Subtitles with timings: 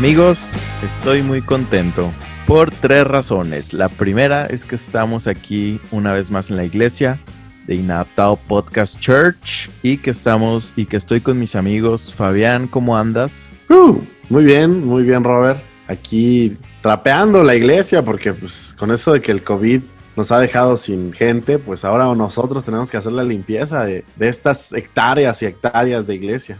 [0.00, 2.10] Amigos, estoy muy contento
[2.46, 3.74] por tres razones.
[3.74, 7.20] La primera es que estamos aquí una vez más en la iglesia
[7.66, 12.14] de Inadaptado Podcast Church y que estamos y que estoy con mis amigos.
[12.14, 13.50] Fabián, ¿cómo andas?
[13.68, 13.98] Uh,
[14.30, 15.60] muy bien, muy bien, Robert.
[15.86, 19.82] Aquí trapeando la iglesia porque pues con eso de que el COVID
[20.16, 24.28] nos ha dejado sin gente, pues ahora nosotros tenemos que hacer la limpieza de, de
[24.30, 26.58] estas hectáreas y hectáreas de iglesia.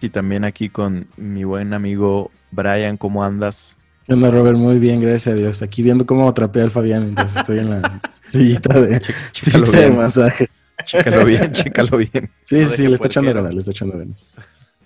[0.00, 3.76] Y también aquí con mi buen amigo Brian, ¿cómo andas?
[4.06, 4.56] ¿Qué onda, Robert?
[4.56, 5.62] Muy bien, gracias a Dios.
[5.62, 8.00] Aquí viendo cómo trapea el Fabián mientras estoy en la
[8.30, 10.48] sillita de, sillita masaje.
[10.84, 12.30] Chécalo bien, chécalo bien.
[12.42, 14.36] Sí, No sí, le está echando ganas, le está echando ganas.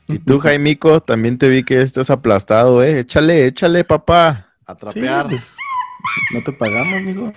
[0.08, 2.98] Y tú, Jaimico, también te vi que estás aplastado, ¿eh?
[2.98, 4.52] Échale, échale, papá.
[4.66, 5.56] A Sí, pues,
[6.32, 7.32] no te pagamos, amigo.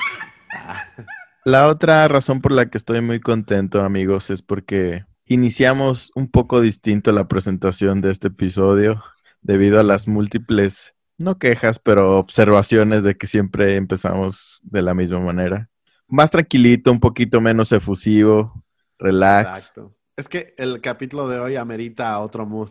[1.46, 6.62] La otra razón por la que estoy muy contento, amigos, es porque iniciamos un poco
[6.62, 9.04] distinto la presentación de este episodio
[9.42, 15.20] debido a las múltiples, no quejas, pero observaciones de que siempre empezamos de la misma
[15.20, 15.70] manera.
[16.08, 18.66] Más tranquilito, un poquito menos efusivo,
[18.98, 19.58] relax.
[19.58, 19.96] Exacto.
[20.16, 22.70] Es que el capítulo de hoy amerita otro mood.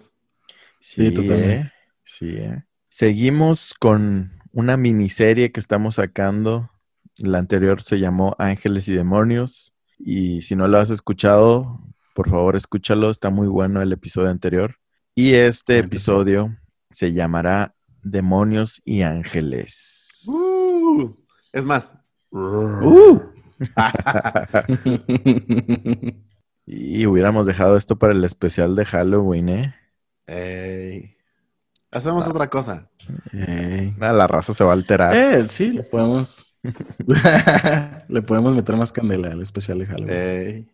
[0.80, 1.66] Sí, totalmente.
[1.66, 1.72] ¿eh?
[2.04, 2.64] Sí, ¿eh?
[2.88, 6.70] Seguimos con una miniserie que estamos sacando.
[7.18, 9.74] La anterior se llamó Ángeles y Demonios.
[9.98, 11.80] Y si no lo has escuchado,
[12.16, 13.10] por favor escúchalo.
[13.10, 14.76] Está muy bueno el episodio anterior.
[15.14, 16.56] Y este episodio
[16.90, 20.24] se llamará Demonios y Ángeles.
[20.26, 21.10] Uh,
[21.52, 21.94] es más.
[22.30, 23.20] Uh.
[26.68, 29.74] Y hubiéramos dejado esto para el especial de Halloween, ¿eh?
[30.26, 31.14] Ey.
[31.92, 32.90] Hacemos otra cosa.
[33.32, 33.94] Ey.
[34.00, 35.14] Ah, La raza se va a alterar.
[35.14, 36.58] Eh, sí, le podemos.
[38.08, 40.12] le podemos meter más candela al especial de Halloween.
[40.12, 40.68] Ey.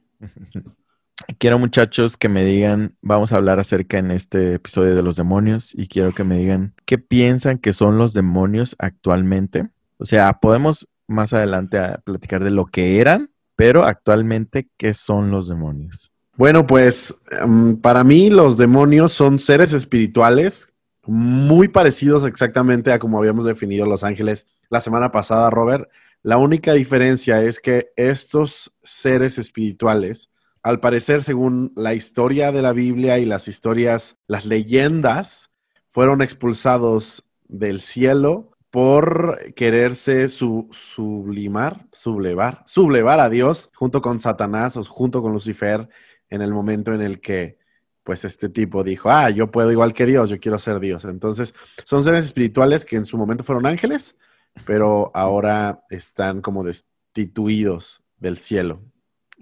[1.39, 5.73] Quiero muchachos que me digan, vamos a hablar acerca en este episodio de los demonios
[5.75, 9.69] y quiero que me digan qué piensan que son los demonios actualmente.
[9.99, 15.31] O sea, podemos más adelante a platicar de lo que eran, pero actualmente, ¿qué son
[15.31, 16.13] los demonios?
[16.37, 20.73] Bueno, pues em, para mí los demonios son seres espirituales
[21.07, 25.89] muy parecidos exactamente a como habíamos definido los ángeles la semana pasada, Robert.
[26.23, 30.31] La única diferencia es que estos seres espirituales,
[30.63, 35.51] al parecer, según la historia de la Biblia y las historias, las leyendas,
[35.89, 44.77] fueron expulsados del cielo por quererse su- sublimar, sublevar, sublevar a Dios junto con Satanás
[44.77, 45.89] o junto con Lucifer
[46.31, 47.59] en el momento en el que
[48.03, 51.05] pues este tipo dijo, ah, yo puedo igual que Dios, yo quiero ser Dios.
[51.05, 54.17] Entonces, son seres espirituales que en su momento fueron ángeles,
[54.65, 58.81] pero ahora están como destituidos del cielo.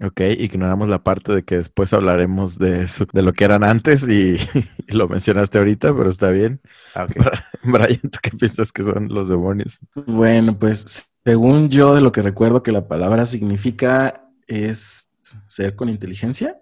[0.03, 4.07] Ok, ignoramos la parte de que después hablaremos de, eso- de lo que eran antes
[4.07, 4.35] y,
[4.87, 6.59] y lo mencionaste ahorita, pero está bien.
[6.95, 7.07] Ah.
[7.63, 9.79] Brian, ¿tú qué piensas que son los demonios?
[9.93, 15.11] Bueno, pues según yo de lo que recuerdo que la palabra significa es
[15.47, 16.57] ser con inteligencia.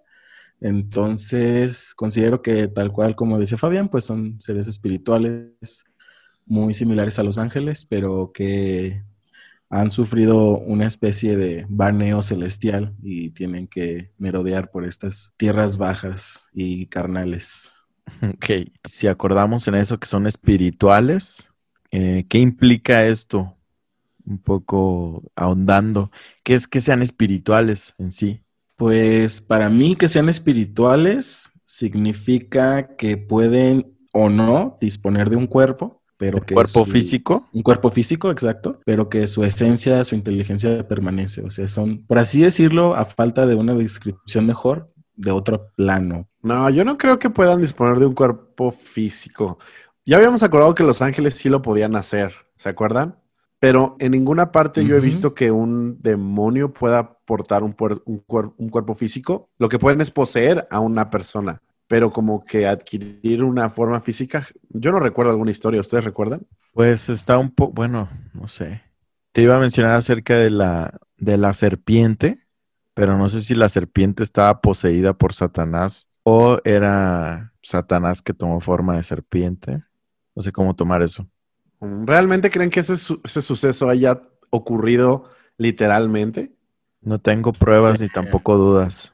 [0.62, 5.86] Entonces, considero que tal cual como decía Fabián, pues son seres espirituales
[6.46, 9.04] muy similares a los ángeles, pero que
[9.70, 16.50] han sufrido una especie de baneo celestial y tienen que merodear por estas tierras bajas
[16.54, 17.74] y carnales.
[18.24, 18.46] Ok,
[18.86, 21.50] si acordamos en eso que son espirituales,
[21.92, 23.56] eh, ¿qué implica esto?
[24.26, 26.12] Un poco ahondando.
[26.44, 28.42] ¿Qué es que sean espirituales en sí?
[28.76, 35.99] Pues para mí que sean espirituales significa que pueden o no disponer de un cuerpo,
[36.20, 37.48] pero que ¿Cuerpo su- físico?
[37.54, 41.42] un cuerpo físico, exacto, pero que su esencia, su inteligencia permanece.
[41.42, 46.28] O sea, son, por así decirlo, a falta de una descripción mejor, de otro plano.
[46.42, 49.60] No, yo no creo que puedan disponer de un cuerpo físico.
[50.06, 53.18] Ya habíamos acordado que los ángeles sí lo podían hacer, ¿se acuerdan?
[53.62, 58.26] Pero en ninguna parte yo he visto que un demonio pueda portar un, puer- un
[58.26, 59.50] cuer- un cuerpo físico.
[59.58, 64.46] Lo que pueden es poseer a una persona, pero como que adquirir una forma física.
[64.70, 66.46] Yo no recuerdo alguna historia, ¿ustedes recuerdan?
[66.72, 68.84] Pues está un poco, bueno, no sé.
[69.32, 72.46] Te iba a mencionar acerca de la, de la serpiente,
[72.94, 78.62] pero no sé si la serpiente estaba poseída por Satanás o era Satanás que tomó
[78.62, 79.84] forma de serpiente.
[80.36, 81.28] No sé cómo tomar eso.
[81.82, 84.22] ¿Realmente creen que ese, ese suceso haya
[84.52, 85.24] ocurrido
[85.58, 86.54] literalmente?
[87.02, 89.12] No tengo pruebas ni tampoco dudas.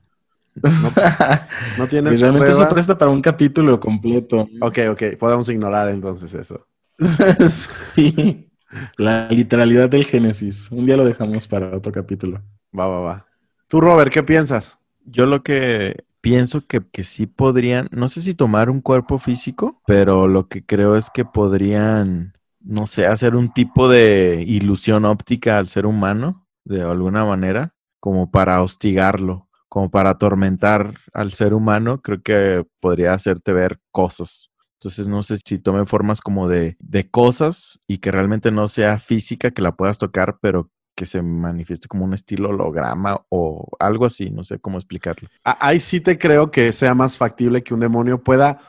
[1.78, 4.48] ¿No tienes Y realmente eso presta para un capítulo completo.
[4.62, 6.66] Ok, ok, podemos ignorar entonces eso.
[7.96, 8.50] sí.
[8.98, 10.72] La literalidad del Génesis.
[10.72, 12.42] Un día lo dejamos para otro capítulo.
[12.78, 13.26] Va, va, va.
[13.68, 14.78] Tú, Robert, ¿qué piensas?
[15.06, 19.82] Yo lo que pienso que, que sí podrían, no sé si tomar un cuerpo físico,
[19.86, 25.58] pero lo que creo es que podrían, no sé, hacer un tipo de ilusión óptica
[25.58, 32.02] al ser humano, de alguna manera, como para hostigarlo, como para atormentar al ser humano,
[32.02, 34.50] creo que podría hacerte ver cosas.
[34.80, 39.00] Entonces no sé si tome formas como de, de cosas y que realmente no sea
[39.00, 44.06] física, que la puedas tocar, pero que se manifieste como un estilo holograma o algo
[44.06, 45.28] así, no sé cómo explicarlo.
[45.44, 48.62] Ahí sí te creo que sea más factible que un demonio pueda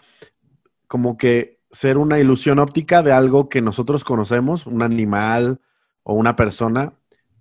[0.88, 5.60] como que ser una ilusión óptica de algo que nosotros conocemos, un animal
[6.02, 6.94] o una persona,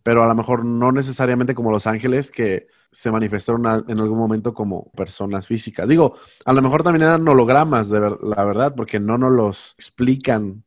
[0.04, 4.54] pero a lo mejor no necesariamente como los ángeles que se manifestaron en algún momento
[4.54, 5.86] como personas físicas.
[5.86, 6.16] Digo,
[6.46, 10.64] a lo mejor también eran hologramas, de la verdad, porque no nos los explican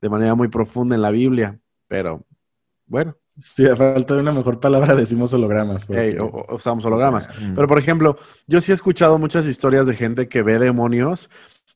[0.00, 1.58] de manera muy profunda en la Biblia,
[1.88, 2.24] pero
[2.86, 3.16] bueno.
[3.36, 5.88] Sí, a falta de una mejor palabra decimos hologramas.
[6.20, 7.28] o, usamos hologramas.
[7.40, 7.56] Mm.
[7.56, 11.30] Pero, por ejemplo, yo sí he escuchado muchas historias de gente que ve demonios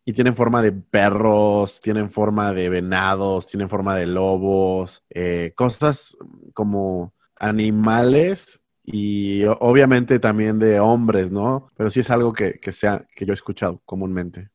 [0.04, 6.16] y tienen forma de perros, tienen forma de venados, tienen forma de lobos, eh, cosas
[6.54, 11.68] como animales y obviamente también de hombres, ¿no?
[11.76, 14.50] Pero sí es algo que, que, sea, que yo he escuchado comúnmente.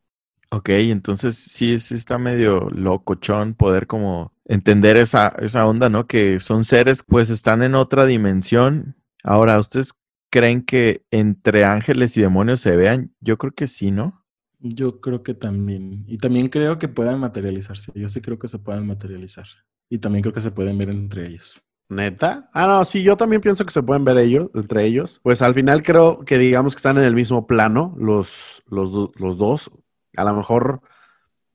[0.49, 6.07] Ok, entonces sí, sí está medio locochón poder como entender esa, esa onda, ¿no?
[6.07, 8.95] Que son seres, pues están en otra dimensión.
[9.23, 9.93] Ahora, ¿ustedes
[10.29, 13.13] creen que entre ángeles y demonios se vean?
[13.19, 14.25] Yo creo que sí, ¿no?
[14.59, 16.03] Yo creo que también.
[16.07, 17.91] Y también creo que puedan materializarse.
[17.95, 19.45] Yo sí creo que se puedan materializar.
[19.89, 21.61] Y también creo que se pueden ver entre ellos.
[21.91, 22.49] ¿Neta?
[22.53, 25.19] Ah, no, sí, yo también pienso que se pueden ver ellos, entre ellos.
[25.23, 29.37] Pues al final creo que digamos que están en el mismo plano los, los, los
[29.37, 29.69] dos
[30.15, 30.81] a lo mejor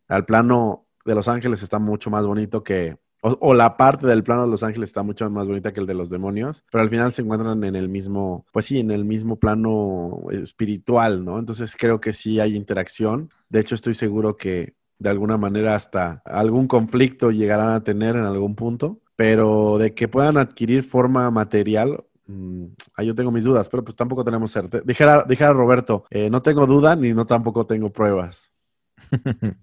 [0.08, 4.42] al plano de Los Ángeles está mucho más bonito que, o, la parte del plano
[4.42, 7.12] de Los Ángeles está mucho más bonita que el de los demonios, pero al final
[7.12, 11.38] se encuentran en el mismo, pues sí, en el mismo plano espiritual, ¿no?
[11.38, 13.30] Entonces creo que sí hay interacción.
[13.48, 18.24] De hecho, estoy seguro que de alguna manera hasta algún conflicto llegarán a tener en
[18.24, 22.66] algún punto, pero de que puedan adquirir forma material, mm,
[22.96, 24.84] ahí yo tengo mis dudas, pero pues tampoco tenemos certeza.
[24.86, 28.54] Dijera, dijera Roberto, eh, no tengo duda ni no tampoco tengo pruebas.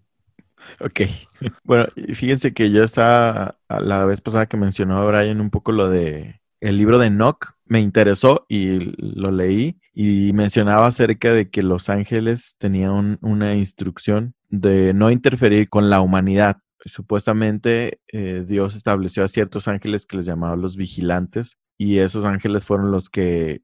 [0.80, 1.02] ok.
[1.64, 6.42] Bueno, fíjense que yo estaba, la vez pasada que mencionó Brian un poco lo de
[6.64, 11.90] el libro de Enoch, me interesó y lo leí y mencionaba acerca de que los
[11.90, 16.58] ángeles tenían una instrucción de no interferir con la humanidad.
[16.86, 22.66] Supuestamente eh, Dios estableció a ciertos ángeles que les llamaba los vigilantes y esos ángeles
[22.66, 23.62] fueron los que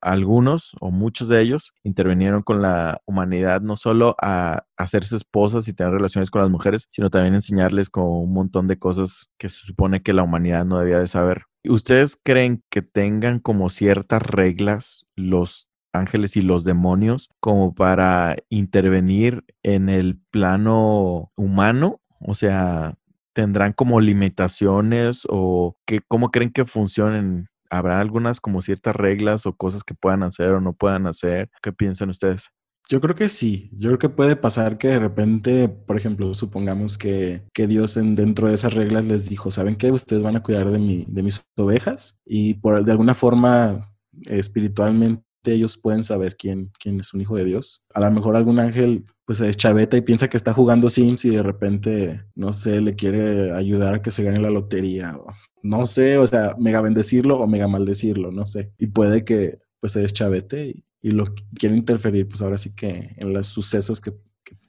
[0.00, 5.74] algunos o muchos de ellos intervinieron con la humanidad no solo a hacerse esposas y
[5.74, 9.60] tener relaciones con las mujeres, sino también enseñarles con un montón de cosas que se
[9.60, 11.44] supone que la humanidad no debía de saber.
[11.68, 19.44] ¿Ustedes creen que tengan como ciertas reglas los ángeles y los demonios como para intervenir
[19.62, 21.99] en el plano humano?
[22.20, 22.94] O sea,
[23.32, 29.54] ¿tendrán como limitaciones o que, cómo creen que funcionen ¿Habrá algunas como ciertas reglas o
[29.54, 31.50] cosas que puedan hacer o no puedan hacer?
[31.62, 32.50] ¿Qué piensan ustedes?
[32.88, 33.70] Yo creo que sí.
[33.72, 38.16] Yo creo que puede pasar que de repente, por ejemplo, supongamos que, que Dios en,
[38.16, 39.92] dentro de esas reglas les dijo, ¿saben qué?
[39.92, 43.94] Ustedes van a cuidar de, mi, de mis ovejas y por de alguna forma
[44.28, 47.86] espiritualmente ellos pueden saber quién, quién es un hijo de Dios.
[47.94, 51.30] A lo mejor algún ángel pues se chaveta y piensa que está jugando Sims y
[51.30, 55.16] de repente, no sé, le quiere ayudar a que se gane la lotería
[55.62, 58.72] no sé, o sea, mega bendecirlo o mega maldecirlo, no sé.
[58.78, 63.14] Y puede que pues se deschavete y, y lo quiere interferir, pues ahora sí que
[63.16, 64.12] en los sucesos que,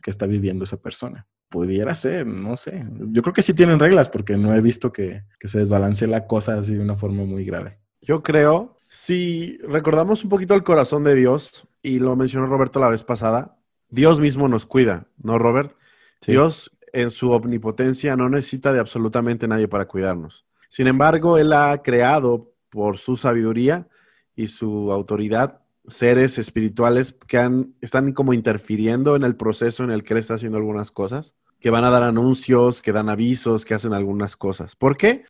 [0.06, 1.28] está viviendo esa persona.
[1.48, 2.84] Pudiera ser, no sé.
[3.12, 6.26] Yo creo que sí tienen reglas porque no he visto que, que se desbalance la
[6.26, 7.80] cosa así de una forma muy grave.
[8.02, 12.90] Yo creo, si recordamos un poquito el corazón de Dios, y lo mencionó Roberto la
[12.90, 13.58] vez pasada,
[13.88, 15.78] Dios mismo nos cuida, ¿no, Robert?
[16.28, 20.46] Dios en su omnipotencia no necesita de absolutamente nadie para cuidarnos.
[20.68, 23.88] Sin embargo, Él ha creado por su sabiduría
[24.36, 30.04] y su autoridad seres espirituales que han, están como interfiriendo en el proceso en el
[30.04, 33.74] que Él está haciendo algunas cosas, que van a dar anuncios, que dan avisos, que
[33.74, 34.76] hacen algunas cosas.
[34.76, 35.24] ¿Por qué?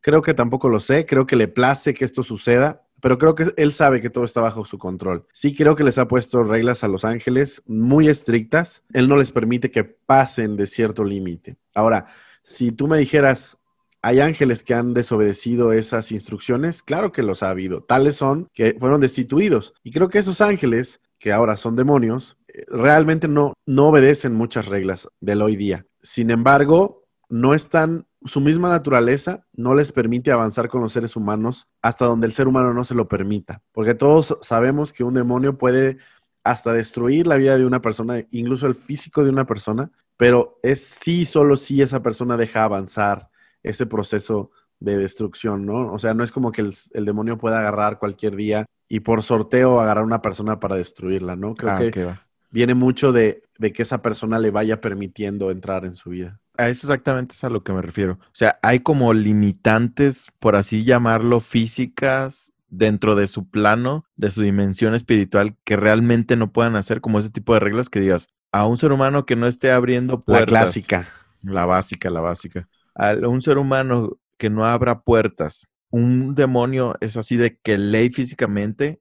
[0.00, 3.52] Creo que tampoco lo sé, creo que le place que esto suceda, pero creo que
[3.56, 5.26] él sabe que todo está bajo su control.
[5.32, 8.82] Sí creo que les ha puesto reglas a los ángeles muy estrictas.
[8.92, 11.56] Él no les permite que pasen de cierto límite.
[11.74, 12.06] Ahora,
[12.42, 13.58] si tú me dijeras,
[14.06, 16.84] ¿Hay ángeles que han desobedecido esas instrucciones?
[16.84, 17.82] Claro que los ha habido.
[17.82, 19.74] Tales son que fueron destituidos.
[19.82, 24.66] Y creo que esos ángeles, que ahora son demonios, eh, realmente no, no obedecen muchas
[24.66, 25.86] reglas del hoy día.
[26.02, 31.68] Sin embargo, no están, su misma naturaleza no les permite avanzar con los seres humanos
[31.82, 33.62] hasta donde el ser humano no se lo permita.
[33.72, 35.98] Porque todos sabemos que un demonio puede
[36.44, 40.80] hasta destruir la vida de una persona, incluso el físico de una persona, pero es
[40.84, 43.28] sí, solo si esa persona deja avanzar
[43.62, 45.92] ese proceso de destrucción, ¿no?
[45.92, 49.80] O sea, no es como que el, demonio pueda agarrar cualquier día y por sorteo
[49.80, 51.54] agarrar a una persona para destruirla, ¿no?
[51.54, 52.14] Creo Ah, que
[52.50, 56.40] viene mucho de, de que esa persona le vaya permitiendo entrar en su vida.
[56.58, 58.14] A eso exactamente es a lo que me refiero.
[58.14, 64.42] O sea, hay como limitantes, por así llamarlo, físicas dentro de su plano, de su
[64.42, 68.66] dimensión espiritual, que realmente no puedan hacer como ese tipo de reglas que digas, a
[68.66, 70.52] un ser humano que no esté abriendo puertas.
[70.52, 71.08] La clásica.
[71.42, 72.68] La básica, la básica.
[72.94, 75.66] A un ser humano que no abra puertas.
[75.90, 79.00] Un demonio es así de que ley físicamente,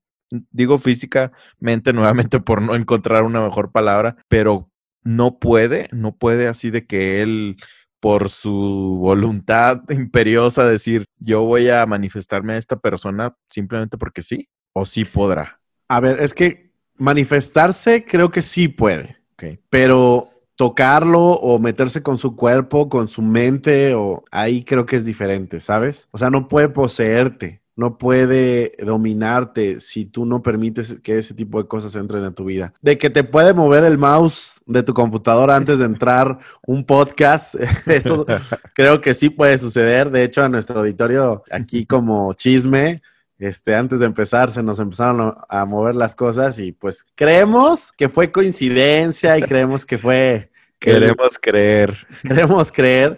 [0.51, 1.31] digo físicamente
[1.93, 4.69] nuevamente por no encontrar una mejor palabra, pero
[5.05, 7.57] no puede, no puede así de que él
[8.01, 14.49] por su voluntad imperiosa decir yo voy a manifestarme a esta persona simplemente porque sí,
[14.73, 15.61] o sí podrá.
[15.87, 19.59] A ver, es que manifestarse creo que sí puede, Ok.
[19.69, 25.05] pero tocarlo o meterse con su cuerpo, con su mente, o ahí creo que es
[25.05, 26.07] diferente, ¿sabes?
[26.11, 31.61] O sea, no puede poseerte, no puede dominarte si tú no permites que ese tipo
[31.61, 32.73] de cosas entren en tu vida.
[32.81, 37.55] De que te puede mover el mouse de tu computadora antes de entrar un podcast,
[37.85, 38.25] eso
[38.73, 40.09] creo que sí puede suceder.
[40.09, 43.01] De hecho, a nuestro auditorio aquí como chisme,
[43.37, 47.91] este, antes de empezar se nos empezaron a, a mover las cosas y pues creemos
[47.91, 50.51] que fue coincidencia y creemos que fue...
[50.77, 51.97] Queremos creer.
[52.21, 53.17] queremos creer,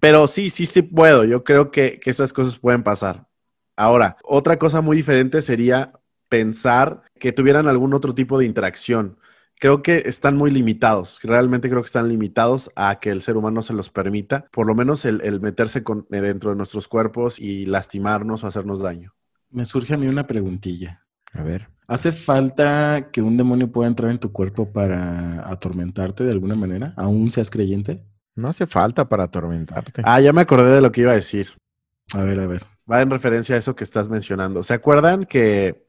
[0.00, 1.24] pero sí, sí, sí puedo.
[1.24, 3.26] Yo creo que, que esas cosas pueden pasar.
[3.76, 5.92] Ahora, otra cosa muy diferente sería
[6.28, 9.18] pensar que tuvieran algún otro tipo de interacción.
[9.58, 11.20] Creo que están muy limitados.
[11.22, 14.74] Realmente creo que están limitados a que el ser humano se los permita, por lo
[14.74, 19.14] menos el, el meterse con, eh, dentro de nuestros cuerpos y lastimarnos o hacernos daño.
[19.50, 21.06] Me surge a mí una preguntilla.
[21.32, 21.68] A ver.
[21.88, 26.92] ¿Hace falta que un demonio pueda entrar en tu cuerpo para atormentarte de alguna manera?
[26.96, 28.02] ¿Aún seas creyente?
[28.34, 30.02] No hace falta para atormentarte.
[30.04, 31.48] Ah, ya me acordé de lo que iba a decir.
[32.12, 32.62] A ver, a ver.
[32.90, 34.62] Va en referencia a eso que estás mencionando.
[34.62, 35.86] ¿Se acuerdan que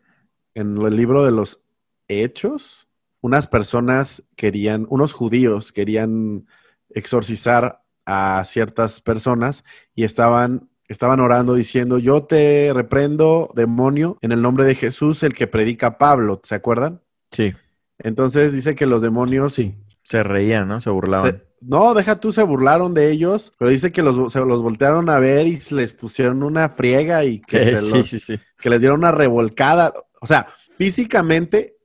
[0.56, 1.62] en el libro de los
[2.08, 2.88] Hechos,
[3.22, 6.48] unas personas querían, unos judíos querían
[6.90, 9.64] exorcizar a ciertas personas
[9.94, 15.34] y estaban, estaban orando diciendo, yo te reprendo, demonio, en el nombre de Jesús, el
[15.34, 17.02] que predica Pablo, ¿se acuerdan?
[17.32, 17.54] Sí.
[18.00, 19.76] Entonces dice que los demonios Sí.
[20.08, 20.80] Se reían, ¿no?
[20.80, 21.32] Se burlaban.
[21.32, 25.10] se- no, deja tú, se burlaron de ellos, pero dice que los, se los voltearon
[25.10, 28.40] a ver y les pusieron una friega y que, se los- sí, sí.
[28.60, 29.92] que les dieron una revolcada.
[30.22, 30.48] O sea,
[30.78, 31.76] físicamente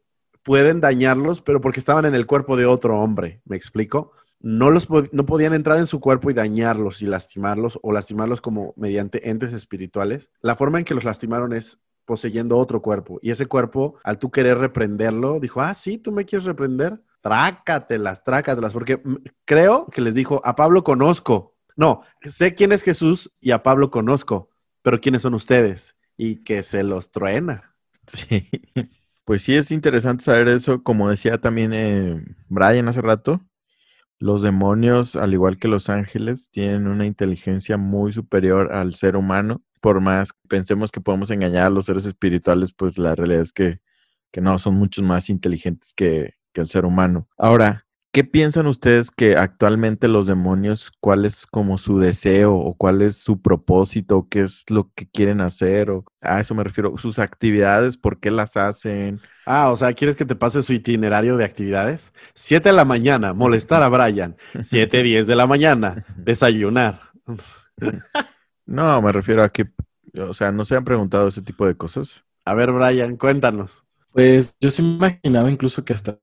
[0.44, 4.12] pueden dañarlos, pero porque estaban en el cuerpo de otro hombre, ¿me explico?
[4.38, 8.74] No, los no podían entrar en su cuerpo y dañarlos y lastimarlos o lastimarlos como
[8.76, 10.30] mediante entes espirituales.
[10.40, 13.18] La forma en que los lastimaron es poseyendo otro cuerpo.
[13.22, 17.00] Y ese cuerpo, al tú querer reprenderlo, dijo, ah, sí, tú me quieres reprender.
[17.22, 19.00] Trácatelas, trácatelas, porque
[19.44, 21.56] creo que les dijo, a Pablo conozco.
[21.76, 24.50] No, sé quién es Jesús y a Pablo conozco,
[24.82, 25.96] pero ¿quiénes son ustedes?
[26.16, 27.74] Y que se los truena.
[28.08, 28.48] Sí.
[29.24, 30.82] Pues sí, es interesante saber eso.
[30.82, 33.40] Como decía también eh, Brian hace rato,
[34.18, 39.62] los demonios, al igual que los ángeles, tienen una inteligencia muy superior al ser humano.
[39.80, 43.52] Por más que pensemos que podemos engañar a los seres espirituales, pues la realidad es
[43.52, 43.80] que,
[44.32, 47.28] que no, son muchos más inteligentes que, que el ser humano.
[47.38, 53.02] Ahora, ¿qué piensan ustedes que actualmente los demonios, cuál es como su deseo o cuál
[53.02, 55.90] es su propósito, qué es lo que quieren hacer?
[55.90, 59.20] O, a eso me refiero, sus actividades, por qué las hacen.
[59.46, 62.12] Ah, o sea, ¿quieres que te pase su itinerario de actividades?
[62.34, 64.36] Siete de la mañana, molestar a Brian.
[64.62, 67.00] Siete, diez de la mañana, desayunar.
[68.64, 69.66] No, me refiero a que,
[70.16, 72.24] o sea, no se han preguntado ese tipo de cosas.
[72.44, 73.84] A ver, Brian, cuéntanos.
[74.12, 76.18] Pues yo sí me he imaginado incluso que hasta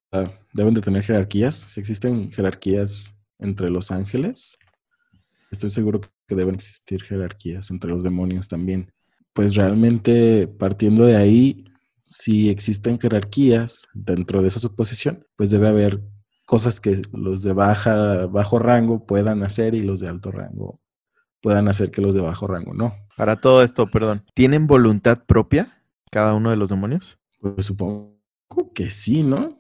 [0.54, 1.56] deben de tener jerarquías.
[1.56, 4.60] Si existen jerarquías entre los ángeles,
[5.50, 8.92] estoy seguro que deben existir jerarquías entre los demonios también.
[9.34, 11.66] Pues realmente partiendo de ahí,
[12.02, 16.04] si existen jerarquías dentro de esa suposición, pues debe haber
[16.46, 20.80] cosas que los de baja, bajo rango puedan hacer y los de alto rango
[21.42, 22.94] puedan hacer que los de bajo rango no.
[23.16, 25.82] Para todo esto, perdón, ¿tienen voluntad propia
[26.12, 27.19] cada uno de los demonios?
[27.40, 28.16] Pues supongo
[28.74, 29.58] que sí, ¿no?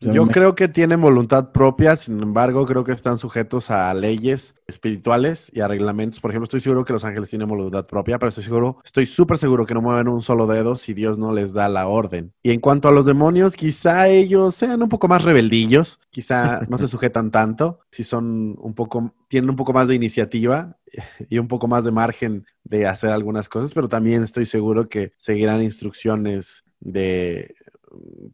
[0.00, 4.56] Yo me- creo que tienen voluntad propia, sin embargo, creo que están sujetos a leyes
[4.66, 6.18] espirituales y a reglamentos.
[6.18, 9.38] Por ejemplo, estoy seguro que los ángeles tienen voluntad propia, pero estoy seguro, estoy súper
[9.38, 12.32] seguro que no mueven un solo dedo si Dios no les da la orden.
[12.42, 16.78] Y en cuanto a los demonios, quizá ellos sean un poco más rebeldillos, quizá no
[16.78, 20.78] se sujetan tanto, si son un poco, tienen un poco más de iniciativa
[21.30, 25.12] y un poco más de margen de hacer algunas cosas, pero también estoy seguro que
[25.16, 27.54] seguirán instrucciones de,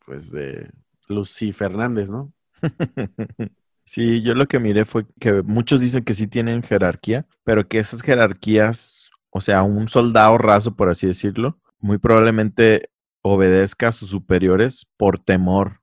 [0.05, 0.71] pues de
[1.09, 2.33] Lucy Fernández, ¿no?
[3.85, 7.79] Sí, yo lo que miré fue que muchos dicen que sí tienen jerarquía, pero que
[7.79, 12.91] esas jerarquías, o sea, un soldado raso, por así decirlo, muy probablemente
[13.23, 15.81] obedezca a sus superiores por temor,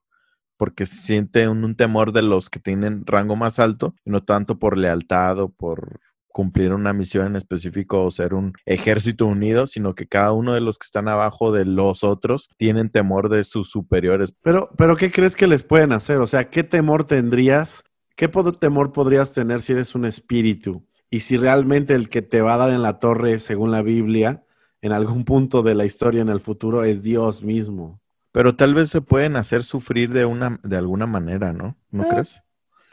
[0.55, 4.59] porque siente un, un temor de los que tienen rango más alto, y no tanto
[4.59, 5.99] por lealtad o por
[6.35, 10.59] cumplir una misión en específico o ser un ejército unido, sino que cada uno de
[10.59, 14.35] los que están abajo de los otros tienen temor de sus superiores.
[14.41, 16.17] Pero, pero ¿qué crees que les pueden hacer?
[16.17, 17.85] O sea, ¿qué temor tendrías?
[18.17, 18.27] ¿Qué
[18.59, 20.85] temor podrías tener si eres un espíritu?
[21.09, 24.43] Y si realmente el que te va a dar en la torre, según la Biblia,
[24.81, 28.01] en algún punto de la historia en el futuro, es Dios mismo.
[28.33, 31.77] Pero tal vez se pueden hacer sufrir de una, de alguna manera, ¿no?
[31.91, 32.41] ¿No Ah, crees?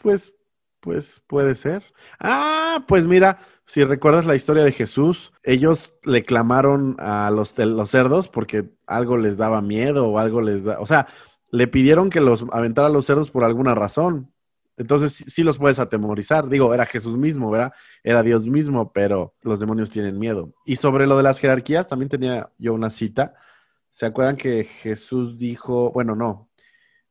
[0.00, 0.32] Pues,
[0.82, 1.84] pues puede ser.
[2.18, 7.88] Ah, pues mira, si recuerdas la historia de Jesús, ellos le clamaron a los, los
[7.88, 11.06] cerdos porque algo les daba miedo o algo les da, o sea,
[11.52, 14.32] le pidieron que los aventara a los cerdos por alguna razón.
[14.76, 16.48] Entonces sí, sí los puedes atemorizar.
[16.48, 17.72] Digo, era Jesús mismo, ¿verdad?
[18.02, 20.52] Era Dios mismo, pero los demonios tienen miedo.
[20.66, 23.34] Y sobre lo de las jerarquías, también tenía yo una cita.
[23.88, 26.50] ¿Se acuerdan que Jesús dijo, bueno, no,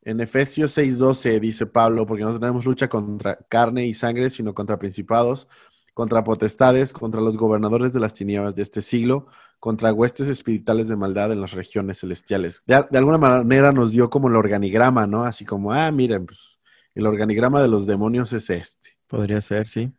[0.03, 4.79] en Efesios 6:12 dice Pablo, porque no tenemos lucha contra carne y sangre, sino contra
[4.79, 5.47] principados,
[5.93, 9.27] contra potestades, contra los gobernadores de las tinieblas de este siglo,
[9.59, 12.63] contra huestes espirituales de maldad en las regiones celestiales.
[12.65, 15.23] De, alguna manera nos dio como el organigrama, ¿no?
[15.23, 16.59] Así como, ah, miren, pues
[16.95, 18.97] el organigrama de los demonios es este.
[19.07, 19.91] Podría ser, sí.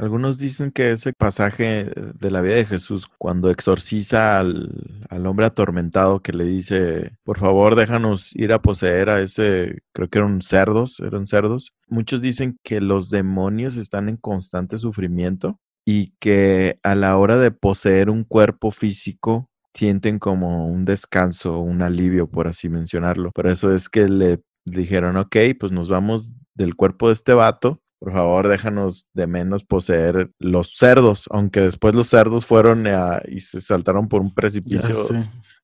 [0.00, 5.44] Algunos dicen que ese pasaje de la vida de Jesús, cuando exorciza al, al, hombre
[5.44, 10.40] atormentado que le dice, por favor, déjanos ir a poseer a ese, creo que eran
[10.40, 11.74] cerdos, eran cerdos.
[11.86, 17.50] Muchos dicen que los demonios están en constante sufrimiento y que a la hora de
[17.50, 23.32] poseer un cuerpo físico sienten como un descanso, un alivio, por así mencionarlo.
[23.32, 27.82] Por eso es que le dijeron, ok, pues nos vamos del cuerpo de este vato
[28.00, 33.40] por favor, déjanos de menos poseer los cerdos, aunque después los cerdos fueron a, y
[33.40, 34.96] se saltaron por un precipicio.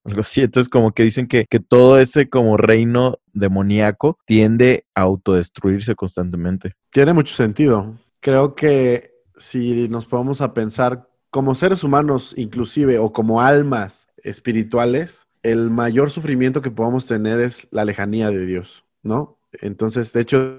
[0.03, 0.41] Algo así.
[0.41, 6.75] Entonces, como que dicen que, que todo ese como reino demoníaco tiende a autodestruirse constantemente.
[6.91, 7.97] Tiene mucho sentido.
[8.19, 15.27] Creo que si nos podemos a pensar como seres humanos, inclusive, o como almas espirituales,
[15.41, 19.39] el mayor sufrimiento que podamos tener es la lejanía de Dios, ¿no?
[19.51, 20.55] Entonces, de hecho,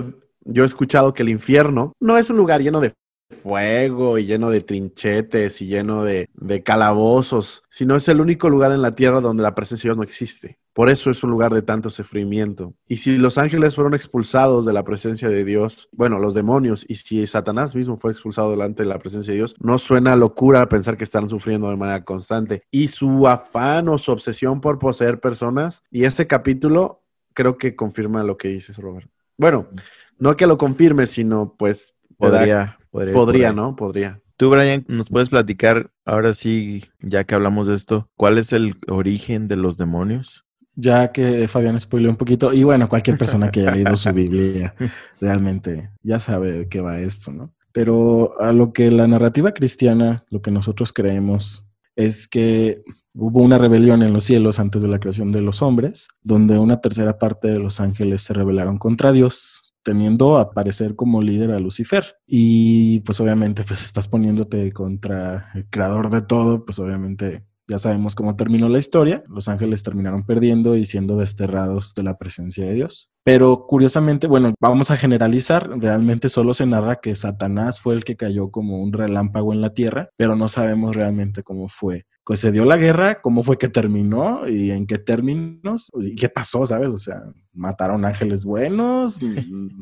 [0.49, 2.95] yo he escuchado que el infierno no es un lugar lleno de
[3.31, 6.29] fuego y lleno de trinchetes y lleno de,
[6.65, 10.03] calabozos, sino es el único lugar en la tierra donde la presencia de Dios no
[10.03, 10.59] existe.
[10.73, 12.73] Por eso es un lugar de tanto sufrimiento.
[12.87, 16.95] Y si los ángeles fueron expulsados de la presencia de Dios, bueno, los demonios, y
[16.95, 20.97] si Satanás mismo fue expulsado delante de la presencia de Dios, no suena locura pensar
[20.97, 22.63] que están sufriendo de manera constante.
[22.71, 27.03] Y su afán o su obsesión por poseer personas, y este capítulo
[27.35, 29.11] creo que confirma lo que dices, Robert.
[29.37, 29.69] Bueno,
[30.19, 33.77] no que lo confirme, sino pues podría, podría, podría ¿no?
[33.77, 34.21] Podría.
[34.39, 38.77] Tú, Brian, ¿nos puedes platicar, ahora sí, ya que hablamos de esto, cuál es el
[38.87, 40.45] origen de los demonios?
[40.77, 44.77] Ya que Fabián spoileó un poquito, y bueno, cualquier persona que haya leído su Biblia
[45.21, 47.53] realmente ya sabe de qué va esto, ¿no?
[47.73, 53.59] Pero a lo que la narrativa cristiana, lo que nosotros creemos, es que hubo una
[53.59, 57.49] rebelión en los cielos antes de la creación de los hombres, donde una tercera parte
[57.49, 59.58] de los ángeles se rebelaron contra Dios,
[59.89, 62.19] teniendo a aparecer como líder a Lucifer.
[62.27, 68.15] Y pues obviamente pues estás poniéndote contra el creador de todo, pues obviamente ya sabemos
[68.15, 69.25] cómo terminó la historia.
[69.29, 73.11] Los ángeles terminaron perdiendo y siendo desterrados de la presencia de Dios.
[73.25, 78.17] Pero curiosamente, bueno, vamos a generalizar, realmente solo se narra que Satanás fue el que
[78.17, 82.53] cayó como un relámpago en la tierra, pero no sabemos realmente cómo fue pues se
[82.53, 86.91] dio la guerra, cómo fue que terminó y en qué términos y qué pasó, ¿sabes?
[86.91, 87.23] O sea,
[87.55, 89.19] mataron ángeles buenos,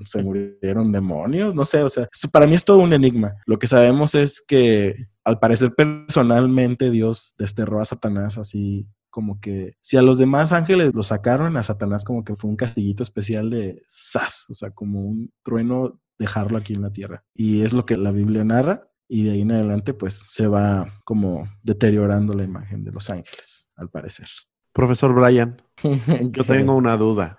[0.05, 3.35] se murieron demonios, no sé, o sea, para mí es todo un enigma.
[3.47, 9.75] Lo que sabemos es que al parecer personalmente Dios desterró a Satanás así como que
[9.81, 13.51] si a los demás ángeles lo sacaron, a Satanás como que fue un castillito especial
[13.51, 17.25] de sas, o sea, como un trueno dejarlo aquí en la tierra.
[17.35, 20.87] Y es lo que la Biblia narra y de ahí en adelante pues se va
[21.05, 24.29] como deteriorando la imagen de los ángeles, al parecer.
[24.73, 25.63] Profesor Brian,
[26.31, 27.39] yo tengo una duda.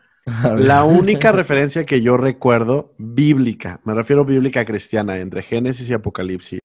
[0.58, 6.60] La única referencia que yo recuerdo bíblica, me refiero bíblica cristiana, entre Génesis y Apocalipsis,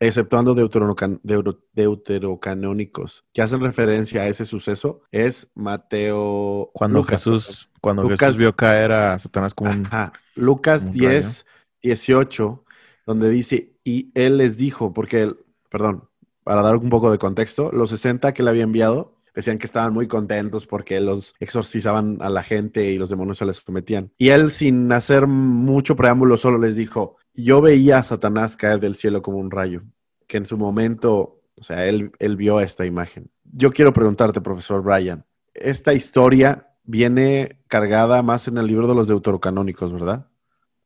[0.00, 6.70] exceptuando deuterocan deut deuterocanónicos, que hacen referencia a ese suceso, es Mateo...
[6.74, 9.86] Cuando Lucas, Jesús, cuando Lucas, Jesús vio caer a Satanás como un...
[9.86, 11.46] Ajá, Lucas un 10,
[11.82, 12.64] 18,
[13.06, 15.34] donde dice, y él les dijo, porque,
[15.70, 16.08] perdón,
[16.42, 19.92] para dar un poco de contexto, los 60 que le había enviado, decían que estaban
[19.92, 24.10] muy contentos porque los exorcizaban a la gente y los demonios se les sometían.
[24.18, 28.96] Y él, sin hacer mucho preámbulo, solo les dijo, yo veía a Satanás caer del
[28.96, 29.82] cielo como un rayo,
[30.26, 33.30] que en su momento, o sea, él, él vio esta imagen.
[33.44, 39.06] Yo quiero preguntarte, profesor Brian, esta historia viene cargada más en el libro de los
[39.06, 40.28] deuterocanónicos, ¿verdad?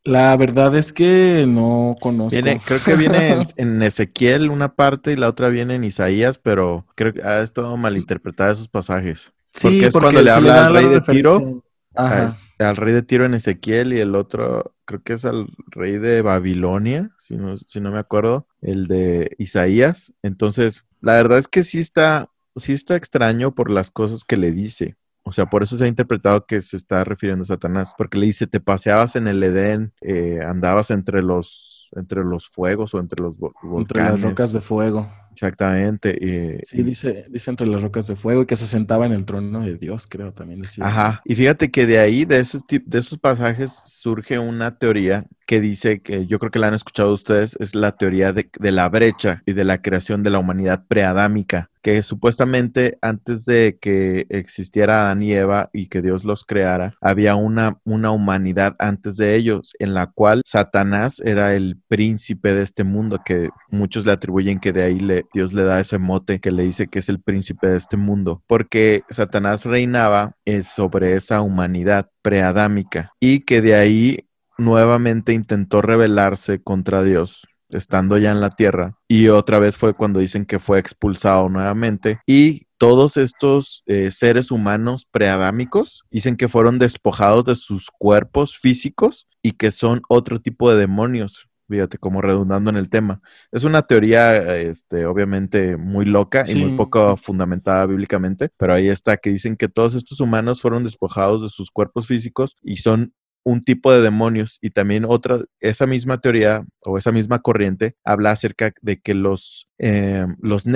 [0.05, 2.41] La verdad es que no conozco.
[2.65, 7.13] creo que viene en, Ezequiel una parte y la otra viene en Isaías, pero creo
[7.13, 9.33] que ha estado malinterpretada esos pasajes.
[9.51, 13.35] Sí, porque es cuando le habla al rey de Tiro, al, rey de Tiro en
[13.35, 17.91] Ezequiel y el otro, creo que es al rey de Babilonia, si no, si no
[17.91, 20.15] me acuerdo, el de Isaías.
[20.23, 24.53] Entonces, la verdad es que sí está, sí está extraño por las cosas que le
[24.53, 24.97] dice.
[25.31, 28.27] O sea, por eso se ha interpretado que se está refiriendo a Satanás, porque le
[28.27, 33.23] dice, te paseabas en el Edén, eh, andabas entre los, entre los fuegos o entre
[33.23, 33.81] los volcanes.
[33.81, 35.09] Entre las rocas de fuego.
[35.33, 36.61] Exactamente.
[36.63, 39.61] sí, dice, dice entre las rocas de fuego y que se sentaba en el trono
[39.61, 40.87] de Dios, creo también decía.
[40.87, 41.23] Ajá.
[41.25, 46.01] Y fíjate que de ahí, de esos, de esos pasajes, surge una teoría que dice
[46.01, 49.43] que yo creo que la han escuchado ustedes, es la teoría de, de la brecha
[49.47, 55.23] y de la creación de la humanidad preadámica que supuestamente antes de que existiera Adán
[55.23, 59.95] y Eva y que Dios los creara, había una, una humanidad antes de ellos, en
[59.95, 64.83] la cual Satanás era el príncipe de este mundo, que muchos le atribuyen que de
[64.83, 67.77] ahí le, Dios le da ese mote que le dice que es el príncipe de
[67.77, 74.29] este mundo, porque Satanás reinaba eh, sobre esa humanidad preadámica y que de ahí
[74.59, 78.99] nuevamente intentó rebelarse contra Dios estando ya en la tierra.
[79.09, 82.21] Y otra vez fue cuando dicen que fue expulsado nuevamente.
[82.27, 89.29] Y todos estos eh, seres humanos preadámicos dicen que fueron despojados de sus cuerpos físicos
[89.43, 91.47] y que son otro tipo de demonios.
[91.71, 93.23] Fíjate, como redundando en el tema.
[93.53, 99.19] Es una teoría, este, obviamente, muy loca y muy poco fundamentada bíblicamente, pero ahí está,
[99.19, 103.63] que dicen que todos estos humanos fueron despojados de sus cuerpos físicos y son un
[103.63, 108.73] tipo de demonios y también otra, esa misma teoría o esa misma corriente habla acerca
[108.81, 110.67] de que los, eh, los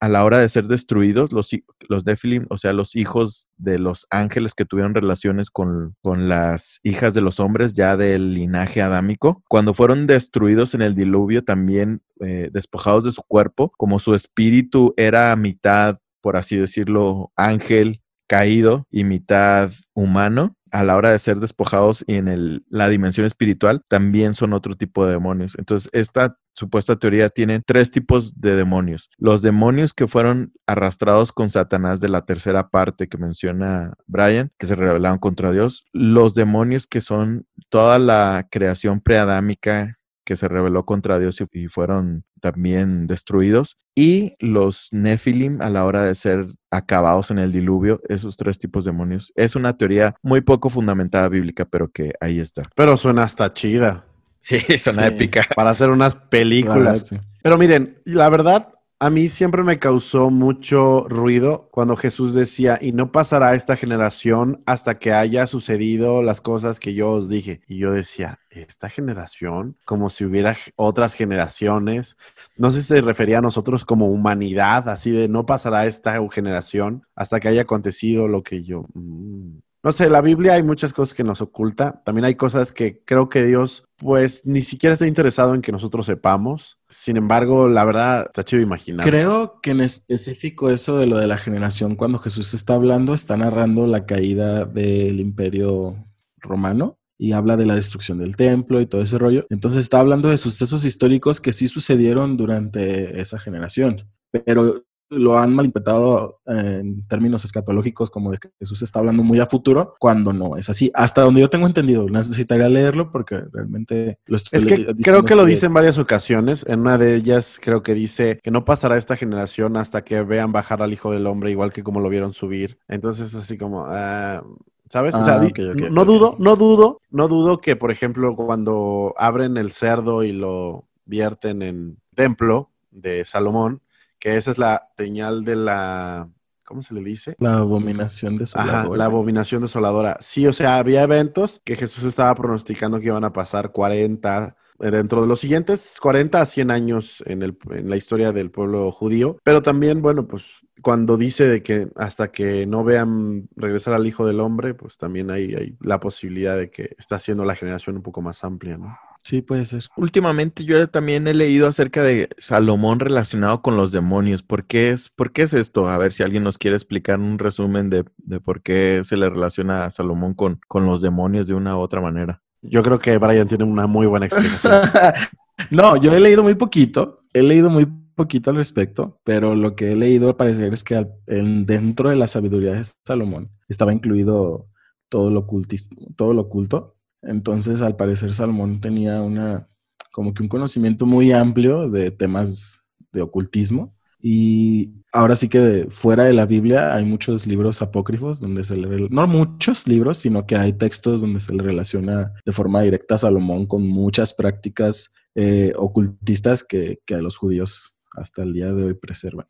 [0.00, 1.50] a la hora de ser destruidos, los,
[1.88, 2.04] los
[2.48, 7.20] o sea, los hijos de los ángeles que tuvieron relaciones con, con las hijas de
[7.20, 13.04] los hombres ya del linaje adámico, cuando fueron destruidos en el diluvio también eh, despojados
[13.04, 19.72] de su cuerpo, como su espíritu era mitad, por así decirlo, ángel caído y mitad
[19.94, 24.52] humano, a la hora de ser despojados y en el, la dimensión espiritual, también son
[24.52, 25.56] otro tipo de demonios.
[25.58, 29.10] Entonces, esta supuesta teoría tiene tres tipos de demonios.
[29.16, 34.66] Los demonios que fueron arrastrados con Satanás de la tercera parte que menciona Brian, que
[34.66, 35.84] se rebelaron contra Dios.
[35.92, 42.24] Los demonios que son toda la creación preadámica que se rebeló contra Dios y, fueron
[42.40, 43.78] también destruidos.
[43.94, 48.84] Y los Nephilim a la hora de ser acabados en el diluvio, esos tres tipos
[48.84, 49.32] de demonios.
[49.36, 52.62] Es una teoría muy poco fundamentada bíblica, pero que ahí está.
[52.74, 54.04] Pero suena hasta chida.
[54.40, 55.46] Sí, suena épica.
[55.54, 57.14] Para hacer unas películas.
[57.42, 62.92] Pero miren, la verdad, a mí siempre me causó mucho ruido cuando Jesús decía, y
[62.92, 67.60] no pasará esta generación hasta que haya sucedido las cosas que yo os dije.
[67.66, 72.16] Y yo decía, esta generación, como si hubiera otras generaciones.
[72.56, 77.06] No sé si se refería a nosotros como humanidad, así de no pasará esta generación
[77.14, 78.86] hasta que haya acontecido lo que yo...
[78.94, 82.02] Mm, no sé, la Biblia hay muchas cosas que nos oculta.
[82.04, 86.06] También hay cosas que creo que Dios, pues, ni siquiera está interesado en que nosotros
[86.06, 86.78] sepamos.
[86.88, 89.06] Sin embargo, la verdad, está chido imaginar.
[89.06, 93.36] Creo que en específico eso de lo de la generación, cuando Jesús está hablando, está
[93.36, 95.96] narrando la caída del imperio
[96.38, 99.46] romano y habla de la destrucción del templo y todo ese rollo.
[99.48, 104.10] Entonces está hablando de sucesos históricos que sí sucedieron durante esa generación.
[104.30, 109.46] Pero lo han malinterpretado en términos escatológicos como de que Jesús está hablando muy a
[109.46, 110.90] futuro, cuando no es así.
[110.94, 115.36] Hasta donde yo tengo entendido, necesitaría leerlo porque realmente lo estoy Es que creo que
[115.36, 116.64] lo dice en varias ocasiones.
[116.68, 120.52] En una de ellas creo que dice que no pasará esta generación hasta que vean
[120.52, 122.78] bajar al Hijo del Hombre, igual que como lo vieron subir.
[122.88, 123.84] Entonces, así como...
[123.86, 124.42] Ah,
[124.88, 125.16] ¿Sabes?
[125.16, 129.72] o sea, ah, no dudo, no dudo, no dudo que, por ejemplo, cuando abren el
[129.72, 133.80] cerdo y lo vierten en templo de Salomón,
[134.18, 136.28] que esa es la señal de la,
[136.64, 137.36] ¿cómo se le dice?
[137.38, 138.78] La abominación desoladora.
[138.80, 140.16] Ajá, la abominación desoladora.
[140.20, 144.90] Sí, o sea, había eventos que Jesús estaba pronosticando que iban a pasar 40, eh,
[144.90, 148.92] dentro de los siguientes 40 a 100 años en, el, en la historia del pueblo
[148.92, 154.06] judío, pero también, bueno, pues cuando dice de que hasta que no vean regresar al
[154.06, 157.96] Hijo del Hombre, pues también hay, hay la posibilidad de que está siendo la generación
[157.96, 158.98] un poco más amplia, ¿no?
[159.26, 159.82] Sí, puede ser.
[159.96, 164.44] Últimamente yo también he leído acerca de Salomón relacionado con los demonios.
[164.44, 165.88] ¿Por qué es, por qué es esto?
[165.88, 169.28] A ver si alguien nos quiere explicar un resumen de, de por qué se le
[169.28, 172.40] relaciona a Salomón con, con los demonios de una u otra manera.
[172.62, 174.72] Yo creo que Brian tiene una muy buena explicación.
[175.72, 177.24] no, yo he leído muy poquito.
[177.32, 181.04] He leído muy poquito al respecto, pero lo que he leído al parecer es que
[181.26, 184.68] dentro de la sabiduría de Salomón estaba incluido
[185.08, 186.95] todo lo, ocultis- todo lo oculto.
[187.26, 189.68] Entonces, al parecer, Salomón tenía una,
[190.12, 193.94] como que un conocimiento muy amplio de temas de ocultismo.
[194.20, 198.76] Y ahora sí que de- fuera de la Biblia hay muchos libros apócrifos donde se
[198.76, 203.16] le, no muchos libros, sino que hay textos donde se le relaciona de forma directa
[203.16, 208.72] a Salomón con muchas prácticas eh, ocultistas que, que a los judíos hasta el día
[208.72, 209.46] de hoy preservan.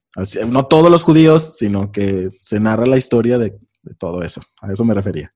[0.49, 3.57] No todos los judíos, sino que se narra la historia de,
[3.99, 4.43] todo eso.
[4.61, 5.33] A eso me refería.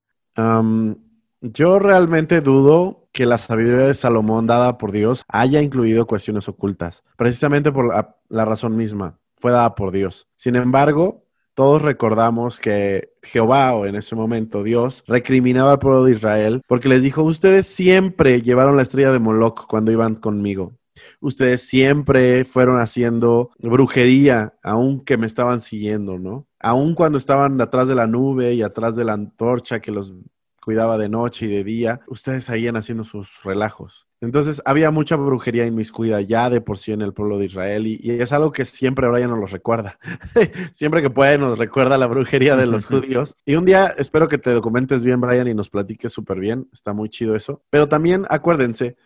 [1.40, 7.03] Yo realmente dudo que la sabiduría de Salomón dada por Dios haya incluido cuestiones ocultas,
[7.16, 7.92] precisamente por
[8.29, 9.18] la, razón misma.
[9.37, 10.29] Fue dada por Dios.
[10.37, 11.24] Sin embargo,
[11.55, 16.88] todos recordamos que Jehová, o en ese momento Dios, recriminaba al pueblo de Israel porque
[16.88, 20.74] les dijo, ustedes siempre llevaron la estrella de Moloch cuando iban conmigo.
[21.20, 26.46] Ustedes siempre fueron haciendo brujería, aunque me estaban siguiendo, ¿no?
[26.59, 30.14] Aun cuando estaban atrás de la nube y atrás de la antorcha que los
[30.61, 34.07] cuidaba de noche y de día, ustedes seguían haciendo sus relajos.
[34.23, 37.99] Entonces había mucha brujería inmiscuida ya de por sí en el pueblo de Israel y,
[38.03, 39.99] y es algo que siempre Brian nos lo recuerda.
[40.73, 43.35] siempre que puede nos recuerda la brujería de los judíos.
[43.46, 46.68] Y un día espero que te documentes bien, Brian, y nos platiques súper bien.
[46.70, 47.62] Está muy chido eso.
[47.70, 48.96] Pero también acuérdense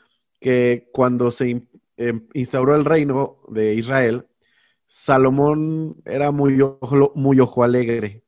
[0.40, 1.64] que cuando se
[1.96, 4.26] em, instauró el reino de Israel,
[4.88, 8.24] Salomón era muy ojo, muy ojo alegre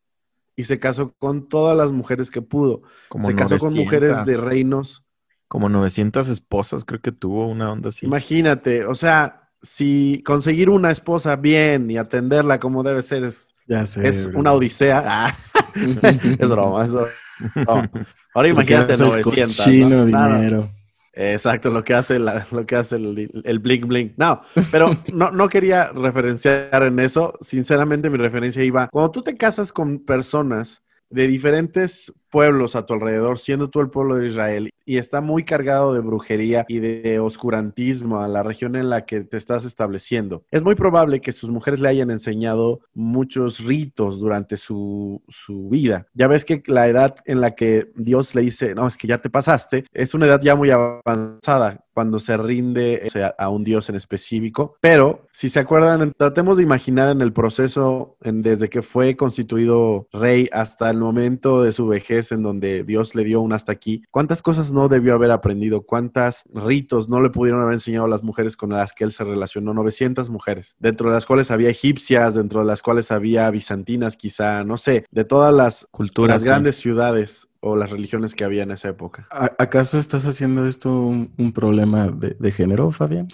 [0.57, 2.83] y se casó con todas las mujeres que pudo.
[3.09, 5.05] Como se casó con 900, mujeres de reinos.
[5.49, 8.07] Como 900 esposas, creo que tuvo una onda así.
[8.07, 13.87] Imagínate, o sea, si conseguir una esposa bien y atenderla como debe ser es, Ya
[13.87, 14.09] sé.
[14.09, 14.41] es bro.
[14.41, 15.05] una odisea.
[15.07, 15.35] Ah,
[16.39, 17.09] es broma, es broma.
[18.35, 19.57] Ahora imagínate hace el 900.
[19.57, 20.07] cochino ¿no?
[20.07, 20.76] Dinero.
[21.19, 24.13] Exacto, lo que hace, la- lo que hace el, el blink blink.
[24.19, 27.39] No, pero no, no quería referenciar en eso.
[27.41, 32.95] Sinceramente, mi referencia iba, cuando tú te casas con personas de diferentes pueblos a tu
[32.95, 37.19] alrededor, siendo tú el pueblo de Israel, y está muy cargado de brujería y de
[37.19, 40.45] oscurantismo a la región en la que te estás estableciendo.
[40.51, 46.07] Es muy probable que sus mujeres le hayan enseñado muchos ritos durante su, su vida.
[46.15, 49.19] Ya ves que la edad en la que Dios le dice, no, es que ya
[49.19, 53.09] te pasaste, es una edad ya muy avanzada cuando se rinde
[53.39, 54.77] a un Dios en específico.
[54.83, 60.47] Pero, si se acuerdan, tratemos de imaginar en el proceso, desde que fue constituido rey
[60.53, 64.43] hasta el momento de su vejez, en donde Dios le dio un hasta aquí, ¿cuántas
[64.43, 65.83] cosas no debió haber aprendido?
[65.83, 69.25] ¿Cuántas ritos no le pudieron haber enseñado a las mujeres con las que él se
[69.25, 69.75] relacionó?
[69.75, 74.65] 900 mujeres, dentro de las cuales había egipcias, dentro de las cuales había bizantinas, quizá,
[74.65, 76.37] no sé, de todas las, Culturas.
[76.37, 76.49] las sí.
[76.49, 79.27] grandes ciudades o las religiones que había en esa época.
[79.31, 83.27] ¿A- ¿Acaso estás haciendo esto un, un problema de, de género, Fabián?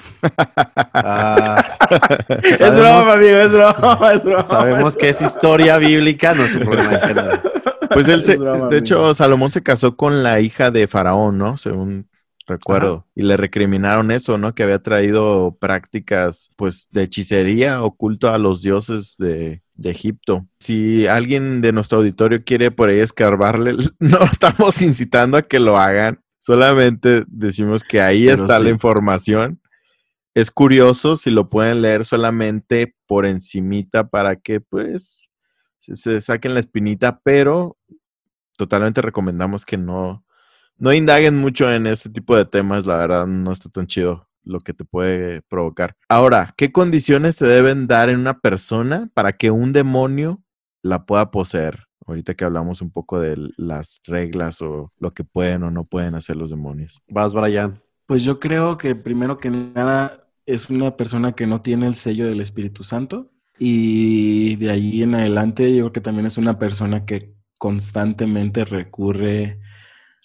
[0.94, 1.56] Ah,
[2.42, 4.44] Es broma, amigo, es broma, es broma.
[4.44, 7.40] sabemos que es historia bíblica, no es un problema de género.
[7.94, 9.14] Pues él se, broma, de hecho, amigo.
[9.14, 11.56] Salomón se casó con la hija de Faraón, ¿no?
[11.56, 12.08] Según
[12.46, 13.06] recuerdo.
[13.14, 14.54] Y le recriminaron eso, ¿no?
[14.54, 20.46] Que había traído prácticas, pues, de hechicería oculto a los dioses de, de Egipto.
[20.60, 25.76] Si alguien de nuestro auditorio quiere por ahí escarbarle, no estamos incitando a que lo
[25.76, 26.20] hagan.
[26.38, 28.64] Solamente decimos que ahí Pero está sí.
[28.64, 29.60] la información.
[30.34, 35.28] Es curioso si lo pueden leer solamente por encimita para que, pues,
[35.82, 37.76] se, se saquen la espinita, pero
[38.56, 40.24] totalmente recomendamos que no,
[40.78, 44.60] no indaguen mucho en este tipo de temas, la verdad no está tan chido lo
[44.60, 45.96] que te puede provocar.
[46.08, 50.42] Ahora, ¿qué condiciones se deben dar en una persona para que un demonio
[50.82, 51.84] la pueda poseer?
[52.06, 56.16] Ahorita que hablamos un poco de las reglas o lo que pueden o no pueden
[56.16, 57.00] hacer los demonios.
[57.06, 57.80] Vas, Brian.
[58.06, 62.26] Pues yo creo que primero que nada es una persona que no tiene el sello
[62.26, 63.30] del Espíritu Santo
[63.64, 69.60] y de ahí en adelante yo creo que también es una persona que constantemente recurre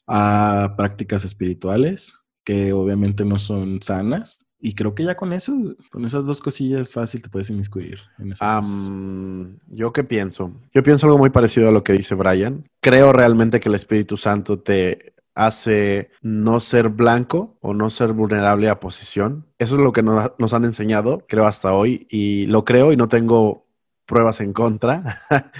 [0.07, 5.53] a prácticas espirituales que obviamente no son sanas y creo que ya con eso,
[5.91, 8.89] con esas dos cosillas fácil te puedes inmiscuir en esas.
[8.89, 10.51] Am, ¿Yo qué pienso?
[10.73, 12.67] Yo pienso algo muy parecido a lo que dice Brian.
[12.79, 18.69] Creo realmente que el Espíritu Santo te hace no ser blanco o no ser vulnerable
[18.69, 19.45] a posesión.
[19.59, 22.97] Eso es lo que nos, nos han enseñado, creo, hasta hoy, y lo creo y
[22.97, 23.67] no tengo
[24.07, 25.19] pruebas en contra.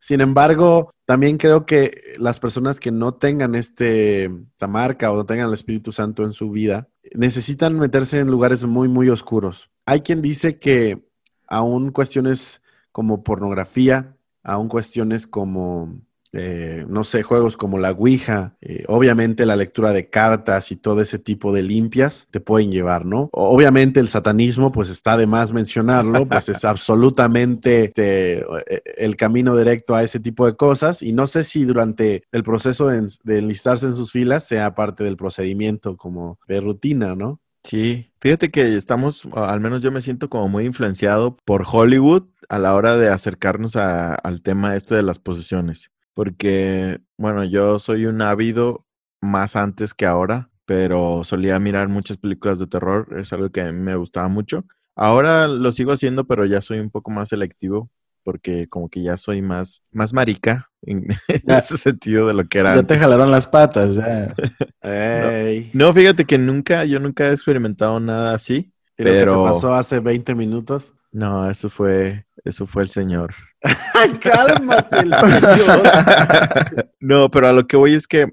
[0.00, 5.26] Sin embargo, también creo que las personas que no tengan este, esta marca o no
[5.26, 9.70] tengan el Espíritu Santo en su vida, necesitan meterse en lugares muy, muy oscuros.
[9.86, 11.08] Hay quien dice que
[11.46, 16.00] aún cuestiones como pornografía, aún cuestiones como
[16.32, 21.00] eh, no sé, juegos como la Ouija, eh, obviamente la lectura de cartas y todo
[21.00, 23.30] ese tipo de limpias te pueden llevar, ¿no?
[23.32, 29.56] Obviamente el satanismo, pues está de más mencionarlo, pues es absolutamente este, eh, el camino
[29.56, 33.38] directo a ese tipo de cosas y no sé si durante el proceso de, de
[33.38, 37.40] enlistarse en sus filas sea parte del procedimiento como de rutina, ¿no?
[37.64, 42.58] Sí, fíjate que estamos, al menos yo me siento como muy influenciado por Hollywood a
[42.58, 48.20] la hora de acercarnos al tema este de las posesiones porque, bueno, yo soy un
[48.22, 48.84] ávido
[49.20, 53.70] más antes que ahora, pero solía mirar muchas películas de terror, es algo que a
[53.70, 54.64] mí me gustaba mucho.
[54.96, 57.88] Ahora lo sigo haciendo, pero ya soy un poco más selectivo,
[58.24, 61.04] porque como que ya soy más, más marica en,
[61.46, 62.74] ese sentido de lo que era.
[62.74, 64.34] Ya te jalaron las patas, ya.
[65.72, 68.72] no, fíjate que nunca, yo nunca he experimentado nada así.
[68.96, 69.12] pero...
[69.36, 70.94] lo que te pasó hace 20 minutos?
[71.12, 73.34] No, eso fue, eso fue el señor.
[74.20, 75.82] Cálmate, el señor.
[77.00, 78.26] no, pero a lo que voy es que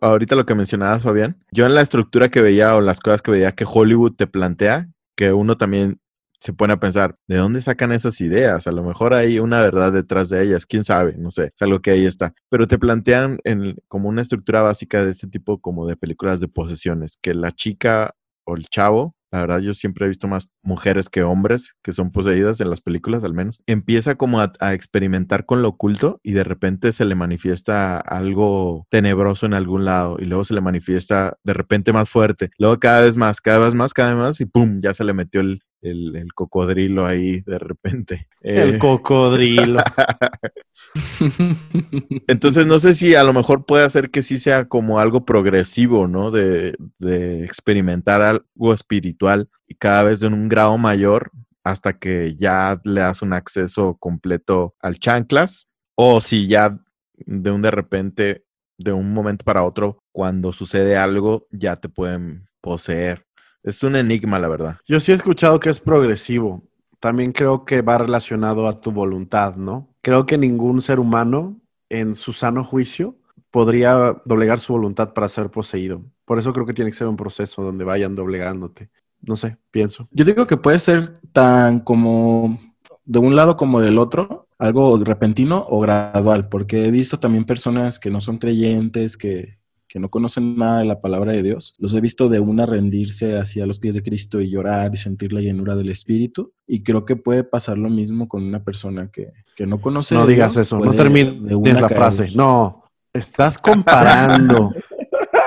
[0.00, 3.30] ahorita lo que mencionabas, Fabián, yo en la estructura que veía o las cosas que
[3.30, 6.00] veía que Hollywood te plantea, que uno también
[6.40, 8.66] se pone a pensar, ¿de dónde sacan esas ideas?
[8.66, 11.80] A lo mejor hay una verdad detrás de ellas, quién sabe, no sé, es algo
[11.80, 12.34] que ahí está.
[12.48, 16.48] Pero te plantean en, como una estructura básica de este tipo como de películas de
[16.48, 21.08] posesiones, que la chica o el chavo la verdad, yo siempre he visto más mujeres
[21.08, 23.62] que hombres que son poseídas en las películas, al menos.
[23.66, 29.46] Empieza como a, experimentar con lo oculto y de repente se le manifiesta algo tenebroso
[29.46, 32.50] en algún lado y luego se le manifiesta de repente más fuerte.
[32.58, 34.80] Luego cada vez más, cada vez más, cada vez más y ¡pum!
[34.82, 38.28] Ya se le metió el, el, cocodrilo ahí de repente.
[38.40, 39.80] El eh, cocodrilo.
[42.26, 46.08] Entonces no sé si a lo mejor puede hacer que sí sea como algo progresivo,
[46.08, 46.30] ¿no?
[46.30, 51.30] De, de experimentar algo espiritual y cada vez en un grado mayor
[51.62, 56.80] hasta que ya le das un acceso completo al chanclas o si ya
[57.26, 58.44] de un de repente,
[58.78, 63.26] de un momento para otro, cuando sucede algo, ya te pueden poseer.
[63.62, 64.76] Es un enigma, la verdad.
[64.86, 66.62] Yo sí he escuchado que es progresivo.
[66.98, 69.88] También creo que va relacionado a tu voluntad, ¿no?
[70.02, 73.16] Creo que ningún ser humano en su sano juicio
[73.50, 76.02] podría doblegar su voluntad para ser poseído.
[76.24, 78.90] Por eso creo que tiene que ser un proceso donde vayan doblegándote.
[79.22, 80.08] No sé, pienso.
[80.12, 82.58] Yo digo que puede ser tan como
[83.04, 87.98] de un lado como del otro, algo repentino o gradual, porque he visto también personas
[87.98, 89.58] que no son creyentes, que
[89.90, 93.36] que no conocen nada de la palabra de Dios, los he visto de una rendirse
[93.36, 96.52] hacia los pies de Cristo y llorar y sentir la llenura del Espíritu.
[96.64, 99.32] Y creo que puede pasar lo mismo con una persona que,
[99.66, 100.14] no conoce.
[100.14, 102.30] No digas eso, no termines la frase.
[102.36, 104.72] No, estás comparando.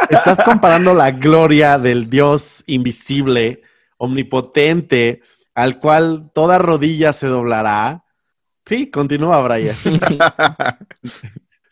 [0.09, 3.61] estás comparando la gloria del Dios invisible,
[3.97, 5.21] omnipotente,
[5.55, 8.03] al cual toda rodilla se doblará.
[8.65, 9.77] Sí, continúa, Brian.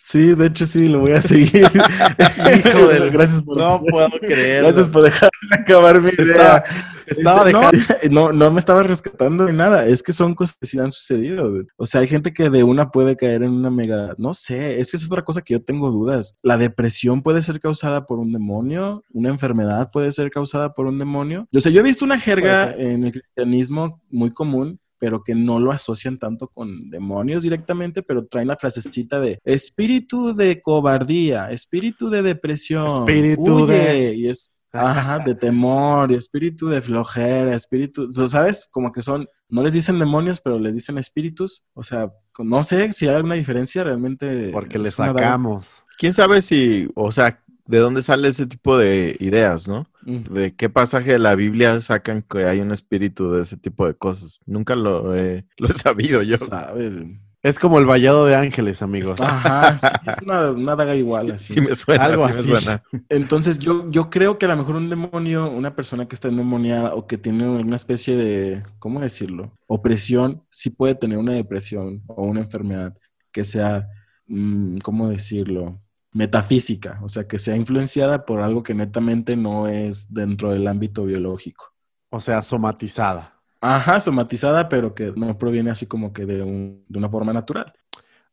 [0.04, 1.62] Sí, de hecho sí, lo voy a seguir.
[1.62, 3.56] Hijo del, gracias por...
[3.56, 4.64] No puedo creer.
[4.64, 6.64] Gracias por dejarme acabar mi idea.
[7.06, 9.86] Estaba, este, no, no, me estaba rescatando ni nada.
[9.86, 11.54] Es que son cosas que sí han sucedido.
[11.78, 14.16] O sea, hay gente que de una puede caer en una mega...
[14.18, 16.36] No sé, es que es otra cosa que yo tengo dudas.
[16.42, 19.04] La depresión puede ser causada por un demonio.
[19.14, 21.48] Una enfermedad puede ser causada por un demonio.
[21.52, 25.60] Yo sé, yo he visto una jerga en el cristianismo muy común pero que no
[25.60, 32.12] lo asocian tanto con demonios directamente, pero traen la frasecita de espíritu de cobardía, espíritu
[32.12, 34.14] de depresión, espíritu de...
[34.14, 38.70] Y es, ajá, de temor, y espíritu de flojera, espíritu, ¿sabes?
[38.72, 42.94] Como que son, no les dicen demonios, pero les dicen espíritus, o sea, no sé
[42.94, 44.52] si hay alguna diferencia realmente.
[44.52, 45.84] Porque le sacamos.
[45.98, 49.88] ¿Quién sabe si, o sea, de dónde sale ese tipo de ideas, ¿no?
[50.04, 53.94] De qué pasaje de la Biblia sacan que hay un espíritu de ese tipo de
[53.94, 54.42] cosas.
[54.46, 56.38] Nunca lo he, lo he sabido yo.
[56.38, 57.06] ¿Sabes?
[57.44, 59.20] Es como el vallado de ángeles, amigos.
[59.20, 61.54] Ajá, sí, es una, daga igual, así.
[61.54, 62.52] Sí me suena, Algo así.
[62.52, 62.84] Me suena.
[63.10, 66.93] Entonces yo, yo creo que a lo mejor un demonio, una persona que está endemoniada
[66.93, 69.58] o que tiene una especie de, ¿cómo decirlo?
[69.66, 72.95] Opresión, sí puede tener una depresión o una enfermedad
[73.32, 73.88] que sea,
[74.28, 75.82] mm, ¿cómo decirlo?
[76.14, 81.05] Metafísica, o sea, que sea influenciada por algo que netamente no es dentro del ámbito
[81.05, 81.74] biológico.
[82.09, 83.41] O sea, somatizada.
[83.62, 87.74] Ajá, somatizada, pero que no proviene así como que de, un, de una forma natural.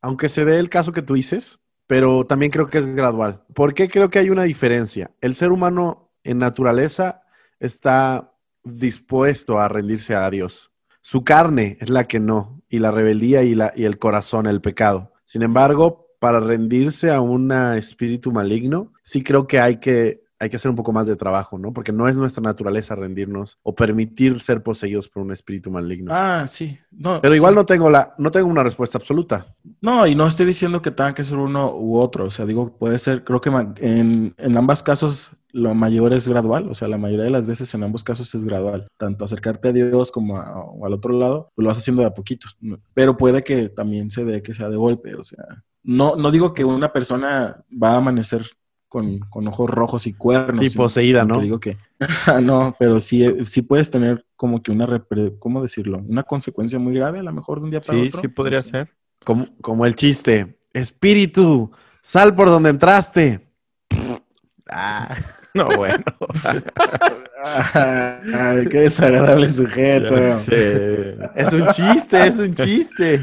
[0.01, 3.45] Aunque se dé el caso que tú dices, pero también creo que es gradual.
[3.55, 5.11] ¿Por qué creo que hay una diferencia?
[5.21, 7.23] El ser humano en naturaleza
[7.61, 8.33] está
[8.65, 10.73] dispuesto a rendirse a Dios.
[11.01, 14.61] Su carne es la que no, y la rebeldía y, la, y el corazón, el
[14.61, 15.13] pecado.
[15.25, 20.55] Sin embargo, para rendirse a un espíritu maligno, sí creo que hay que hay que
[20.55, 21.73] hacer un poco más de trabajo, ¿no?
[21.73, 26.13] Porque no es nuestra naturaleza rendirnos o permitir ser poseídos por un espíritu maligno.
[26.15, 26.79] Ah, sí.
[26.93, 27.57] No, Pero igual sí.
[27.57, 29.57] no tengo la, no tengo una respuesta absoluta.
[29.81, 32.27] No, y no estoy diciendo que tenga que ser uno u otro.
[32.27, 33.49] O sea, digo, puede ser, creo que
[33.81, 36.69] en, en ambos casos lo mayor es gradual.
[36.71, 38.87] O sea, la mayoría de las veces en ambos casos es gradual.
[38.97, 42.09] Tanto acercarte a Dios como a- o al otro lado, pues lo vas haciendo de
[42.09, 42.57] a poquitos.
[42.61, 42.79] ¿no?
[42.95, 45.17] Pero puede que también se dé que sea de golpe.
[45.17, 48.45] O sea, no, no digo que una persona va a amanecer
[48.89, 50.71] con, con ojos rojos y cuernos.
[50.71, 51.41] Sí, poseída, ¿no?
[51.41, 51.79] digo que
[52.43, 54.87] no, pero sí, sí puedes tener como que una,
[55.39, 56.03] ¿cómo decirlo?
[56.07, 58.21] Una consecuencia muy grave a lo mejor de un día para Sí, otro.
[58.21, 58.71] sí podría No sé.
[58.71, 58.91] ser.
[59.25, 60.59] Como, como el chiste.
[60.75, 61.71] Espíritu,
[62.03, 63.49] sal por donde entraste.
[64.69, 65.15] Ah,
[65.55, 66.05] No, bueno.
[67.43, 70.15] Ay, qué desagradable sujeto.
[70.17, 73.21] Es un chiste, es un chiste.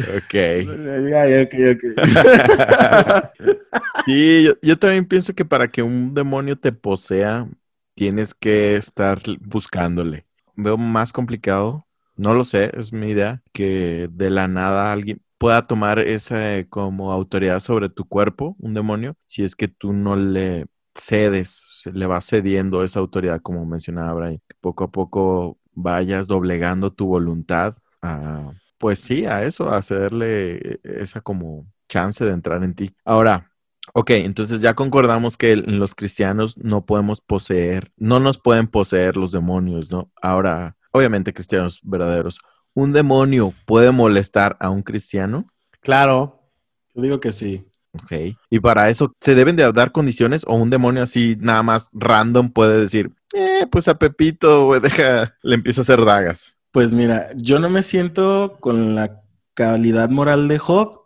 [0.00, 0.34] Ok.
[0.34, 1.82] Ya, ya, ok, ok.
[4.04, 7.46] Sí, yo, yo también pienso que para que un demonio te posea,
[7.94, 10.26] tienes que estar buscándole.
[10.56, 11.86] Veo más complicado,
[12.16, 16.68] no lo sé, es mi idea, que de la nada alguien pueda tomar esa eh,
[16.68, 22.06] como autoridad sobre tu cuerpo, un demonio, si es que tú no le cedes, le
[22.06, 27.76] vas cediendo esa autoridad, como mencionaba Brian, que poco a poco vayas doblegando tu voluntad
[28.02, 32.94] a, pues sí, a eso, a cederle esa como chance de entrar en ti.
[33.04, 33.50] Ahora,
[33.94, 39.32] Ok, entonces ya concordamos que los cristianos no podemos poseer, no nos pueden poseer los
[39.32, 40.12] demonios, ¿no?
[40.20, 42.38] Ahora, obviamente cristianos verdaderos,
[42.74, 45.46] ¿un demonio puede molestar a un cristiano?
[45.80, 46.52] Claro.
[46.94, 47.64] Yo digo que sí.
[47.92, 48.36] Ok.
[48.50, 52.50] Y para eso, ¿se deben de dar condiciones o un demonio así nada más random
[52.50, 56.57] puede decir, eh, pues a Pepito, güey, deja, le empiezo a hacer dagas?
[56.72, 59.22] Pues mira, yo no me siento con la
[59.54, 61.00] calidad moral de Job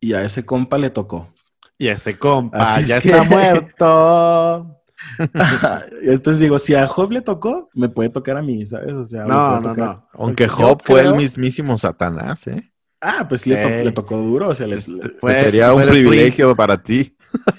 [0.00, 1.32] y a ese compa le tocó.
[1.78, 4.72] Y ese compa Así es ya que- está muerto.
[6.02, 8.92] Entonces digo, si a Job le tocó, me puede tocar a mí, ¿sabes?
[8.94, 9.86] O sea, me No, puede no, tocar.
[9.88, 10.08] no.
[10.14, 12.72] Aunque Job fue el mismísimo Satanás, ¿eh?
[13.00, 13.84] Ah, pues le, to- Ey.
[13.84, 16.56] le tocó duro, o sea, le- Este, pues sería un privilegio Prince.
[16.56, 17.15] para ti.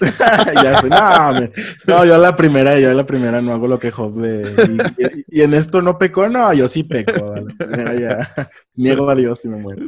[0.54, 1.52] ya sé, no, me-
[1.86, 4.52] no, yo a la primera, yo a la primera no hago lo que Job de...
[4.98, 7.32] Y, y- y en esto no pecó, no, yo sí peco.
[7.34, 9.86] a la primera ya niego a Dios y me muero.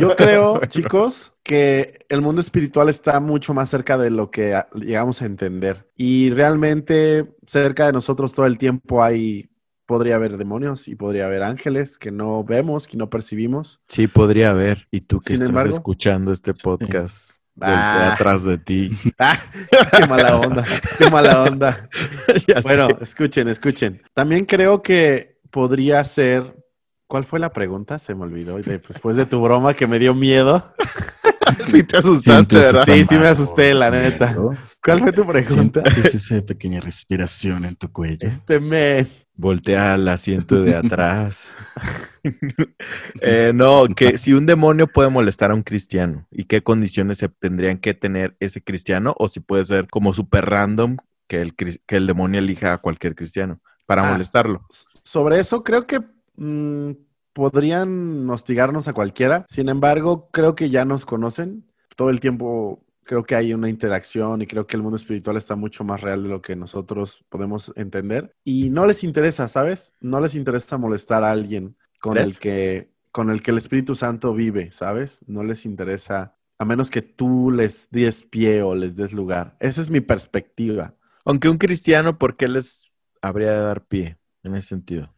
[0.00, 5.22] Yo creo, chicos, que el mundo espiritual está mucho más cerca de lo que llegamos
[5.22, 5.88] a entender.
[5.96, 9.50] Y realmente cerca de nosotros todo el tiempo hay,
[9.86, 13.80] podría haber demonios y podría haber ángeles que no vemos, que no percibimos.
[13.88, 14.88] Sí, podría haber.
[14.90, 18.12] Y tú que Sin estás embargo- escuchando este podcast, Ah.
[18.14, 18.90] atrás de ti.
[19.18, 19.38] Ah,
[19.96, 20.64] qué mala onda,
[20.98, 21.88] qué mala onda.
[22.48, 22.96] Ya Bueno, sé.
[23.04, 24.02] escuchen, escuchen.
[24.12, 26.56] También creo que podría ser.
[27.06, 27.98] ¿Cuál fue la pregunta?
[27.98, 28.56] Se me olvidó.
[28.56, 30.74] de- Después de tu broma que me dio miedo.
[31.70, 32.84] sí te asustaste, ¿verdad?
[32.84, 34.34] Sí, sí me asusté, la neta.
[34.82, 35.82] ¿Cuál fue tu pregunta?
[35.82, 38.26] Sientes esa pequeña respiración en tu cuello.
[38.28, 39.06] Este men.
[39.36, 41.50] Voltea al asiento de atrás.
[43.20, 47.28] Eh, no, que si un demonio puede molestar a un cristiano y qué condiciones se
[47.28, 51.96] tendrían que tener ese cristiano o si puede ser como súper random que el, que
[51.96, 54.66] el demonio elija a cualquier cristiano para Ah, molestarlo.
[55.02, 56.00] Sobre eso creo que
[56.36, 56.92] mm,
[57.32, 59.44] podrían hostigarnos a cualquiera.
[59.48, 61.64] Sin embargo, creo que ya nos conocen.
[61.96, 65.56] Todo el tiempo creo que hay una interacción y creo que el mundo espiritual está
[65.56, 68.34] mucho más real de lo que nosotros podemos entender.
[68.44, 69.94] Y no les interesa, ¿sabes?
[70.00, 72.32] No les interesa molestar a alguien con ¿Crees?
[72.32, 75.20] el que con el que el Espíritu Santo vive, ¿sabes?
[75.28, 79.56] No les interesa a menos que tú les des pie o les des lugar.
[79.60, 80.96] Esa es mi perspectiva.
[81.24, 82.90] Aunque un cristiano, ¿por qué les
[83.22, 85.14] habría de dar pie en ese sentido?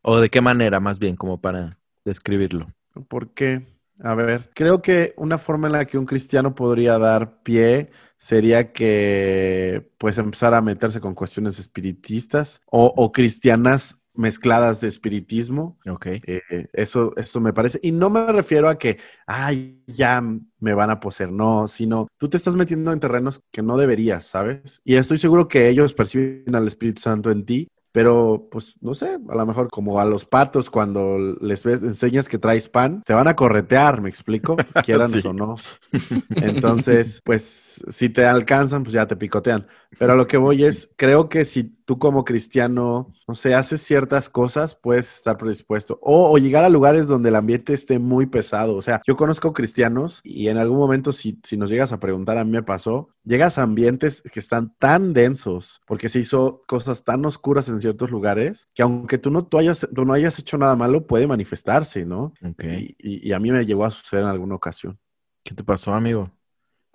[0.00, 2.72] ¿O de qué manera, más bien, como para describirlo?
[3.08, 3.66] ¿Por qué?
[4.00, 8.72] A ver, creo que una forma en la que un cristiano podría dar pie sería
[8.72, 15.78] que pues empezara a meterse con cuestiones espiritistas o, o cristianas mezcladas de espiritismo.
[15.88, 16.06] Ok.
[16.06, 16.42] Eh,
[16.72, 17.78] eso, eso me parece.
[17.82, 21.30] Y no me refiero a que, ay, ya me van a poseer.
[21.30, 24.80] No, sino tú te estás metiendo en terrenos que no deberías, ¿sabes?
[24.84, 27.68] Y estoy seguro que ellos perciben al Espíritu Santo en ti.
[27.96, 32.28] Pero, pues, no sé, a lo mejor como a los patos cuando les ves, enseñas
[32.28, 34.54] que traes pan, te van a corretear, ¿me explico?
[34.84, 35.22] Quieran Sí.
[35.26, 35.56] o no.
[36.28, 39.66] Entonces, pues, si te alcanzan, pues ya te picotean.
[39.98, 43.80] Pero a lo que voy es, creo que si tú como cristiano, no sé, haces
[43.80, 45.98] ciertas cosas, puedes estar predispuesto.
[46.02, 48.76] O, o llegar a lugares donde el ambiente esté muy pesado.
[48.76, 52.36] O sea, yo conozco cristianos y en algún momento, si, si nos llegas a preguntar,
[52.36, 57.02] a mí me pasó, llegas a ambientes que están tan densos, porque se hizo cosas
[57.02, 60.58] tan oscuras en ciertos lugares, que aunque tú no, tú hayas, tú no hayas hecho
[60.58, 62.34] nada malo, puede manifestarse, ¿no?
[62.44, 62.64] Ok.
[62.64, 64.98] Y, y- y a mí me llegó a suceder en alguna ocasión.
[65.42, 66.30] ¿Qué te pasó, amigo?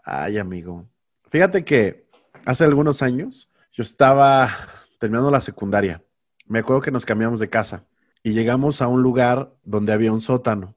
[0.04, 0.88] Ay, amigo.
[1.30, 2.11] Fíjate que
[2.46, 4.50] hace algunos años, yo estaba
[5.00, 6.04] terminando la secundaria.
[6.48, 7.86] Me acuerdo que nos cambiamos de casa
[8.24, 10.76] y llegamos a un lugar donde había un sótano.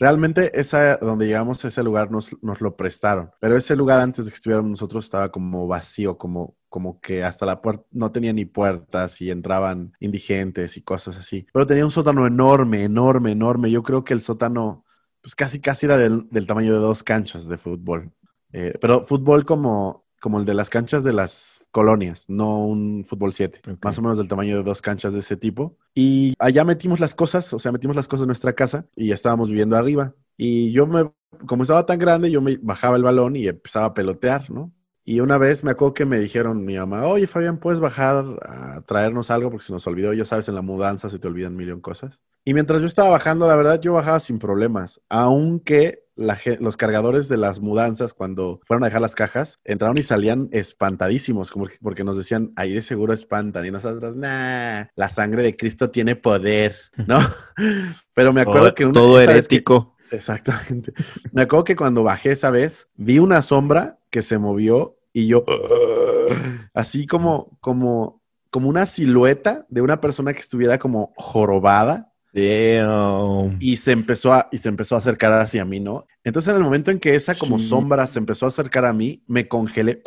[0.00, 4.24] Realmente esa, donde llegamos a ese lugar nos, nos lo prestaron, pero ese lugar antes
[4.24, 8.32] de que estuviéramos nosotros estaba como vacío, como, como que hasta la puerta no tenía
[8.32, 11.48] ni puertas y entraban indigentes y cosas así.
[11.52, 13.72] Pero tenía un sótano enorme, enorme, enorme.
[13.72, 14.84] Yo creo que el sótano,
[15.20, 18.12] pues casi, casi era del, del tamaño de dos canchas de fútbol.
[18.52, 23.32] Eh, pero fútbol como, como el de las canchas de las colonias, no un fútbol
[23.32, 23.84] 7, Ok.
[23.84, 25.76] más o menos del tamaño de dos canchas de ese tipo.
[25.94, 29.14] Y allá metimos las cosas, o sea, metimos las cosas en nuestra casa y ya
[29.14, 30.14] estábamos viviendo arriba.
[30.36, 31.10] Y yo me,
[31.46, 34.72] como estaba tan grande, yo me bajaba el balón y empezaba a pelotear, ¿no?
[35.04, 38.82] Y una vez me acuerdo que me dijeron mi mamá, oye Fabián, ¿puedes bajar a
[38.82, 39.50] traernos algo?
[39.50, 41.80] Porque se nos olvidó, ya sabes, en la mudanza se te olvidan mil y un
[41.80, 42.20] cosas.
[42.44, 47.28] Y mientras yo estaba bajando, la verdad, yo bajaba sin problemas, aunque la los cargadores
[47.28, 51.76] de las mudanzas, cuando fueron a dejar las cajas, entraron y salían espantadísimos, como que-
[51.80, 53.64] porque nos decían, ahí de seguro espantan.
[53.64, 56.74] Y nosotros, nah, la sangre de Cristo tiene poder,
[57.06, 57.18] ¿no?
[58.14, 59.94] Pero me acuerdo que una, todo que- herético.
[60.10, 60.92] Exactamente.
[61.32, 65.44] Me acuerdo que cuando bajé esa vez, vi una sombra que se movió y yo,
[66.74, 73.56] así como, como, como una silueta de una persona que estuviera como jorobada Damn.
[73.60, 76.06] y se empezó a, y se empezó a acercar hacia mí, ¿no?
[76.24, 77.68] Entonces en el momento en que esa como Sí.
[77.68, 80.02] sombra se empezó a acercar a mí, me congelé.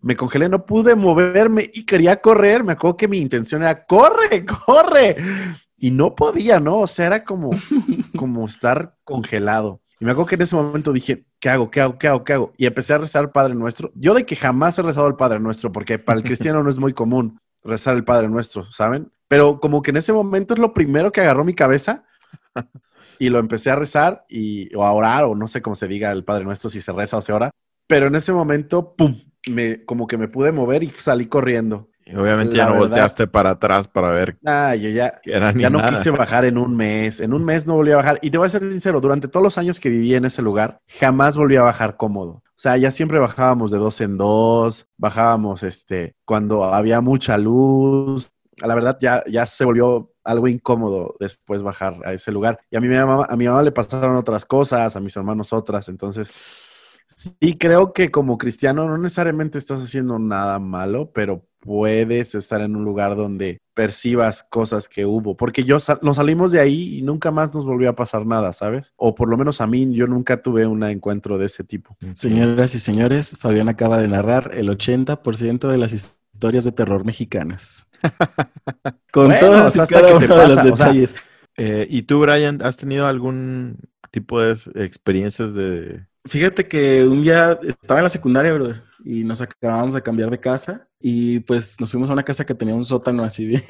[0.00, 2.62] Me congelé, no pude moverme y quería correr.
[2.62, 5.16] Me acuerdo que mi intención era, corre, corre.
[5.78, 6.80] Y no podía, ¿no?
[6.80, 7.50] O sea, era como,
[8.16, 9.80] como estar congelado.
[9.98, 11.70] Y me acuerdo que en ese momento dije, ¿qué hago?
[11.70, 11.98] ¿Qué hago?
[11.98, 12.22] ¿Qué hago?
[12.22, 12.52] ¿Qué hago?
[12.58, 13.92] Y empecé a rezar Padre Nuestro.
[13.94, 16.76] Yo de que jamás he rezado el Padre Nuestro, porque para el cristiano no es
[16.76, 19.10] muy común rezar el Padre Nuestro, ¿saben?
[19.28, 22.04] Pero como que en ese momento es lo primero que agarró mi cabeza
[23.18, 26.10] y lo empecé a rezar y, o a orar, o no sé cómo se diga
[26.12, 27.50] el Padre Nuestro, si se reza o se ora.
[27.86, 29.20] Pero en ese momento, ¡pum!
[29.50, 31.90] Me, como que me pude mover y salí corriendo.
[32.06, 35.52] Y obviamente La ya no verdad- volteaste para atrás para ver Ah, yo ya, era
[35.52, 35.90] ya no nada.
[35.90, 37.20] quise bajar en un mes.
[37.20, 38.18] En un mes no volví a bajar.
[38.22, 40.80] Y te voy a ser sincero, durante todos los años que viví en ese lugar,
[40.98, 42.30] jamás volví a bajar cómodo.
[42.46, 48.30] O sea, ya siempre bajábamos de dos en dos, bajábamos este, cuando había mucha luz.
[48.62, 52.60] La verdad, ya, ya se volvió algo incómodo después bajar a ese lugar.
[52.70, 55.88] Y a mi mamá, a mi mamá le pasaron otras cosas, a mis hermanos otras.
[55.88, 56.30] Entonces,
[57.08, 62.76] sí creo que como cristiano no necesariamente estás haciendo nada malo, pero puedes estar en
[62.76, 65.36] un lugar donde percibas cosas que hubo.
[65.36, 68.52] Porque yo sal- nos salimos de ahí y nunca más nos volvió a pasar nada,
[68.52, 68.92] ¿sabes?
[68.96, 71.96] O por lo menos a mí, yo nunca tuve un encuentro de ese tipo.
[72.14, 77.86] Señoras y señores, Fabián acaba de narrar el 80% de las historias de terror mexicanas.
[79.12, 81.16] Con Bueno, todas y hasta cada uno de los pasa, o sea, detalles.
[81.56, 83.78] Eh, ¿Y tú, Brian, has tenido algún
[84.10, 86.06] tipo de experiencias de...
[86.26, 90.40] Fíjate que un día estaba en la secundaria, brother, y nos acabamos de cambiar de
[90.40, 93.62] casa y pues nos fuimos a una casa que tenía un sótano así bien...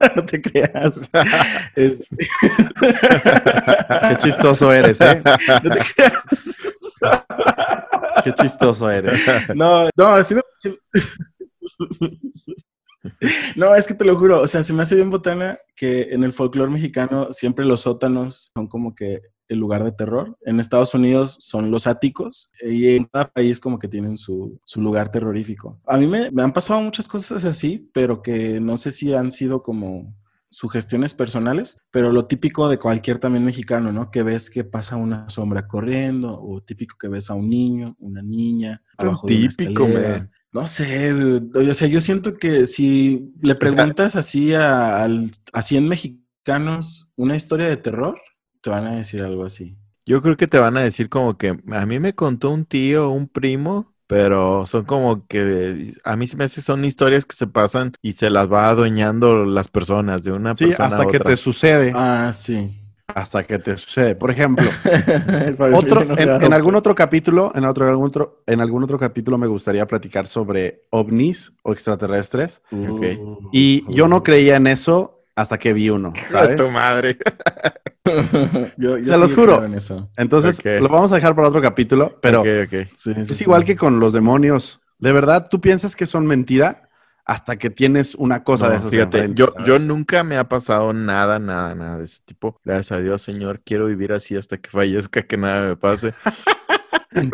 [0.16, 1.10] no te creas.
[1.74, 1.94] Qué
[4.18, 5.22] chistoso eres, ¿eh?
[5.64, 6.22] no te creas.
[8.24, 9.20] Qué chistoso eres.
[9.54, 10.76] No, no, sí me- sí-
[13.56, 16.22] No, es que te lo juro, o sea, se me hace bien botana que en
[16.22, 20.36] el folclore mexicano siempre los sótanos son como que el lugar de terror.
[20.42, 24.80] En Estados Unidos son los áticos y en cada país como que tienen su, su
[24.80, 25.80] lugar terrorífico.
[25.86, 29.32] A mí me, me han pasado muchas cosas así, pero que no sé si han
[29.32, 30.14] sido como
[30.50, 34.10] sugestiones personales, pero lo típico de cualquier también mexicano, ¿no?
[34.10, 38.20] Que ves que pasa una sombra corriendo o típico que ves a un niño, una
[38.20, 40.30] niña, abajo de una típico, escalera.
[40.52, 41.70] No sé, dude.
[41.70, 47.68] o sea, yo siento que si le preguntas así a, a 100 mexicanos una historia
[47.68, 48.20] de terror,
[48.60, 49.78] te van a decir algo así.
[50.06, 53.10] Yo creo que te van a decir como que a mí me contó un tío,
[53.10, 57.46] un primo, pero son como que a mí se me hace son historias que se
[57.46, 61.20] pasan y se las va adueñando las personas de una Sí, persona hasta a que
[61.20, 62.02] te sucede.
[62.02, 62.79] Ah, sí.
[63.14, 64.14] Hasta que te sucede.
[64.14, 64.66] Por ejemplo,
[65.74, 69.46] Otro, en, en algún otro capítulo, en otro, algún otro, en algún otro capítulo me
[69.46, 72.62] gustaría platicar sobre ovnis o extraterrestres.
[72.72, 73.02] Ok.
[73.52, 76.56] Y yo no creía en eso hasta que vi uno, ¿sabes?
[76.60, 77.16] tu madre.
[78.76, 79.56] Yo- yo Se los juro.
[79.58, 80.10] creo en eso.
[80.16, 82.42] Entonces, lo vamos a dejar para otro capítulo, pero
[82.94, 83.44] sí, es sí.
[83.44, 84.80] igual que con los demonios.
[84.98, 86.88] De verdad, tú piensas que son mentira
[87.24, 89.66] hasta que tienes una cosa No, de esas fíjate, yo, ¿sabes?
[89.68, 92.60] yo nunca me ha pasado nada, nada, nada de ese tipo.
[92.64, 96.14] Gracias a Dios, Señor, quiero vivir así hasta que fallezca, que nada me pase.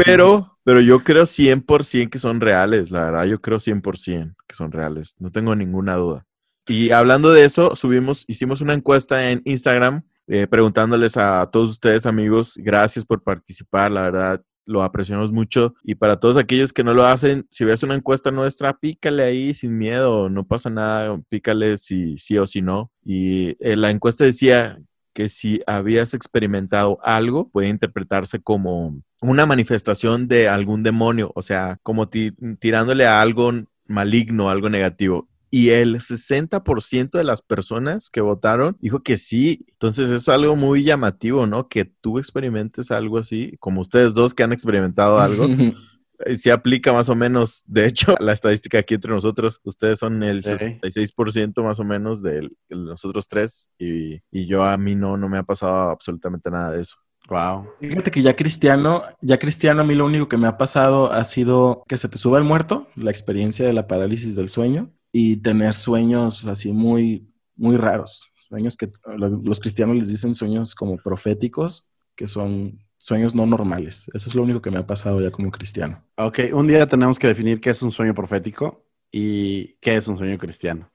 [0.07, 4.73] Pero, pero yo creo 100% que son reales, la verdad, yo creo 100% que son
[4.73, 6.25] reales, no tengo ninguna duda.
[6.67, 12.07] Y hablando de eso, subimos, hicimos una encuesta en Instagram eh, preguntándoles a todos ustedes,
[12.07, 15.75] amigos, gracias por participar, la verdad, lo apreciamos mucho.
[15.83, 19.55] Y para todos aquellos que no lo hacen, si ves una encuesta nuestra, pícale ahí
[19.55, 22.91] sin miedo, no pasa nada, pícale si sí o si no.
[23.05, 24.79] Y eh, la encuesta decía
[25.15, 31.79] que si habías experimentado algo, puede interpretarse como una manifestación de algún demonio, o sea,
[31.83, 33.51] como tirándole a algo
[33.87, 35.29] maligno, algo negativo.
[35.51, 39.65] Y el 60% de las personas que votaron dijo que sí.
[39.73, 41.69] Entonces es algo muy llamativo, ¿no?
[41.69, 45.47] Que tú experimentes algo así, como ustedes dos que han experimentado algo.
[46.37, 50.43] Sí aplica más o menos, de hecho, la estadística aquí entre nosotros, ustedes son el
[50.43, 55.37] 66% más o menos de nosotros tres y, y, yo a mí no, no me
[55.37, 56.97] ha pasado absolutamente nada de eso.
[57.29, 57.69] Wow.
[57.81, 61.23] Fíjate que ya cristiano, ya cristiano, a mí lo único que me ha pasado ha
[61.25, 65.37] sido que se te suba el muerto, la experiencia de la parálisis del sueño y
[65.39, 68.31] tener sueños así muy, muy raros.
[68.35, 74.11] Sueños que los cristianos les dicen sueños como proféticos, que son sueños no normales.
[74.15, 76.05] Eso es lo único que me ha pasado ya como cristiano.
[76.17, 80.19] Ok, un día tenemos que definir qué es un sueño profético y qué es un
[80.19, 80.91] sueño cristiano.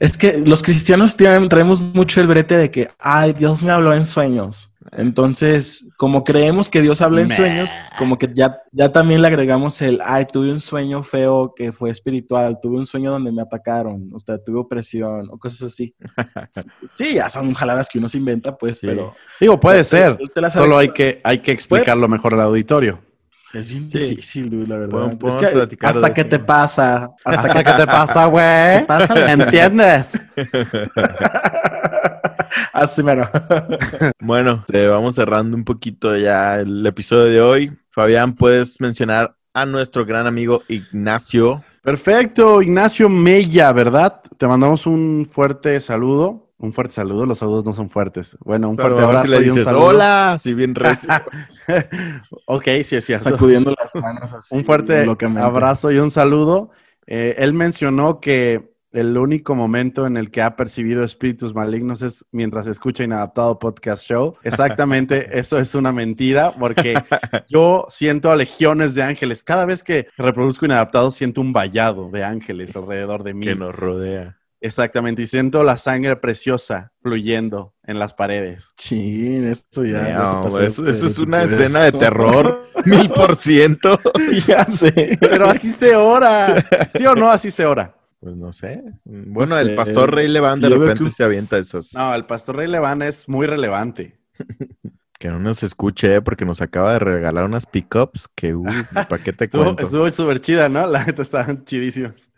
[0.00, 4.04] Es que los cristianos traemos mucho el brete de que, ay, Dios me habló en
[4.04, 4.74] sueños.
[4.92, 9.80] Entonces, como creemos que Dios habla en sueños, como que ya, ya también le agregamos
[9.82, 14.10] el, ay, tuve un sueño feo que fue espiritual, tuve un sueño donde me atacaron,
[14.12, 15.94] o sea, tuve opresión o cosas así.
[16.84, 19.14] sí, ya son jaladas que uno se inventa, pues, pero...
[19.38, 20.18] Digo, puede ser,
[20.50, 23.09] solo hay que, hay que explicarlo mejor al auditorio.
[23.52, 25.18] Es bien difícil, la verdad.
[25.82, 28.86] hasta que te pasa, hasta que te pasa, güey.
[29.14, 30.12] ¿Me entiendes?
[32.72, 33.28] Así mero.
[34.20, 37.72] bueno, te vamos cerrando un poquito ya el episodio de hoy.
[37.90, 41.64] Fabián, ¿puedes mencionar a nuestro gran amigo Ignacio?
[41.82, 44.20] Perfecto, Ignacio Mella, ¿verdad?
[44.36, 46.49] Te mandamos un fuerte saludo.
[46.62, 48.36] Un fuerte saludo, los saludos no son fuertes.
[48.40, 51.10] Bueno, un fuerte abrazo si le dices, Hola, si bien recio.
[52.44, 53.30] ok, sí es cierto.
[53.30, 54.54] Sacudiendo las manos así.
[54.54, 55.06] Un fuerte
[55.38, 56.70] abrazo y un saludo.
[57.06, 62.26] Eh, él mencionó que el único momento en el que ha percibido espíritus malignos es
[62.30, 64.36] mientras escucha Inadaptado Podcast Show.
[64.42, 66.94] Exactamente, eso es una mentira porque
[67.48, 69.44] yo siento a legiones de ángeles.
[69.44, 73.46] Cada vez que reproduzco Inadaptado siento un vallado de ángeles alrededor de mí.
[73.46, 74.39] Que nos rodea.
[74.62, 78.68] Exactamente, y siento la sangre preciosa fluyendo en las paredes.
[78.76, 80.22] Sí, esto ya.
[80.62, 83.98] eso, es una escena de terror, mil por ciento.
[84.46, 85.16] ya sé.
[85.18, 86.66] Pero así se ora.
[86.94, 87.96] ¿Sí o no así se ora?
[88.20, 88.82] Pues no sé.
[89.04, 91.94] Bueno, el pastor Rey Levan de repente se avienta esas.
[91.94, 94.20] No, el pastor Rey Levan es muy relevante.
[95.18, 96.22] que no nos escuche, ¿eh?
[96.22, 99.82] porque nos acaba de regalar unas pickups que, uy, ¿para qué te estuvo, cuento?
[99.82, 100.86] Estuvo súper chida, ¿no?
[100.86, 102.30] La gente estaban chidísimas.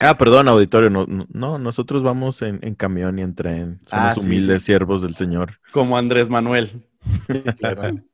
[0.00, 0.90] Ah, perdón, auditorio.
[0.90, 3.80] No, no nosotros vamos en, camión y en tren.
[3.86, 5.58] Somos ah, humildes siervos del Señor.
[5.72, 6.70] Como Andrés Manuel.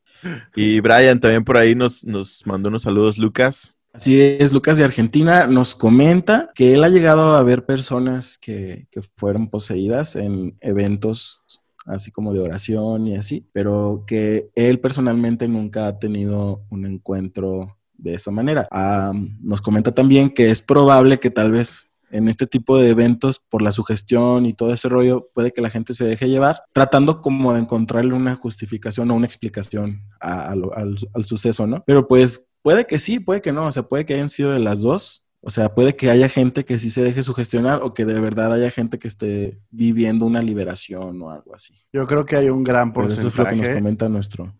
[0.56, 3.74] Y Brian también por ahí nos, nos mandó unos saludos, Lucas.
[3.94, 8.88] Así es, Lucas de Argentina nos comenta que él ha llegado a ver personas que,
[9.16, 11.44] fueron poseídas en eventos
[11.86, 17.78] así como de oración y así, pero que él personalmente nunca ha tenido un encuentro
[17.96, 18.68] de esa manera.
[18.70, 23.40] Ah, nos comenta también que es probable que tal vez en este tipo de eventos,
[23.48, 27.20] por la sugestión y todo ese rollo, puede que la gente se deje llevar, tratando
[27.20, 31.82] como de encontrarle una justificación o una explicación al, al, suceso, ¿no?
[31.84, 34.60] Pero pues puede que sí, puede que no, o sea, puede que hayan sido de
[34.60, 35.28] las dos.
[35.40, 38.54] O sea, puede que haya gente que sí se deje sugestionar o que de verdad
[38.54, 41.74] haya gente que esté viviendo una liberación o algo así.
[41.92, 43.28] Yo creo que hay un gran porcentaje.
[43.28, 44.54] eso es lo que nos comenta nuestro.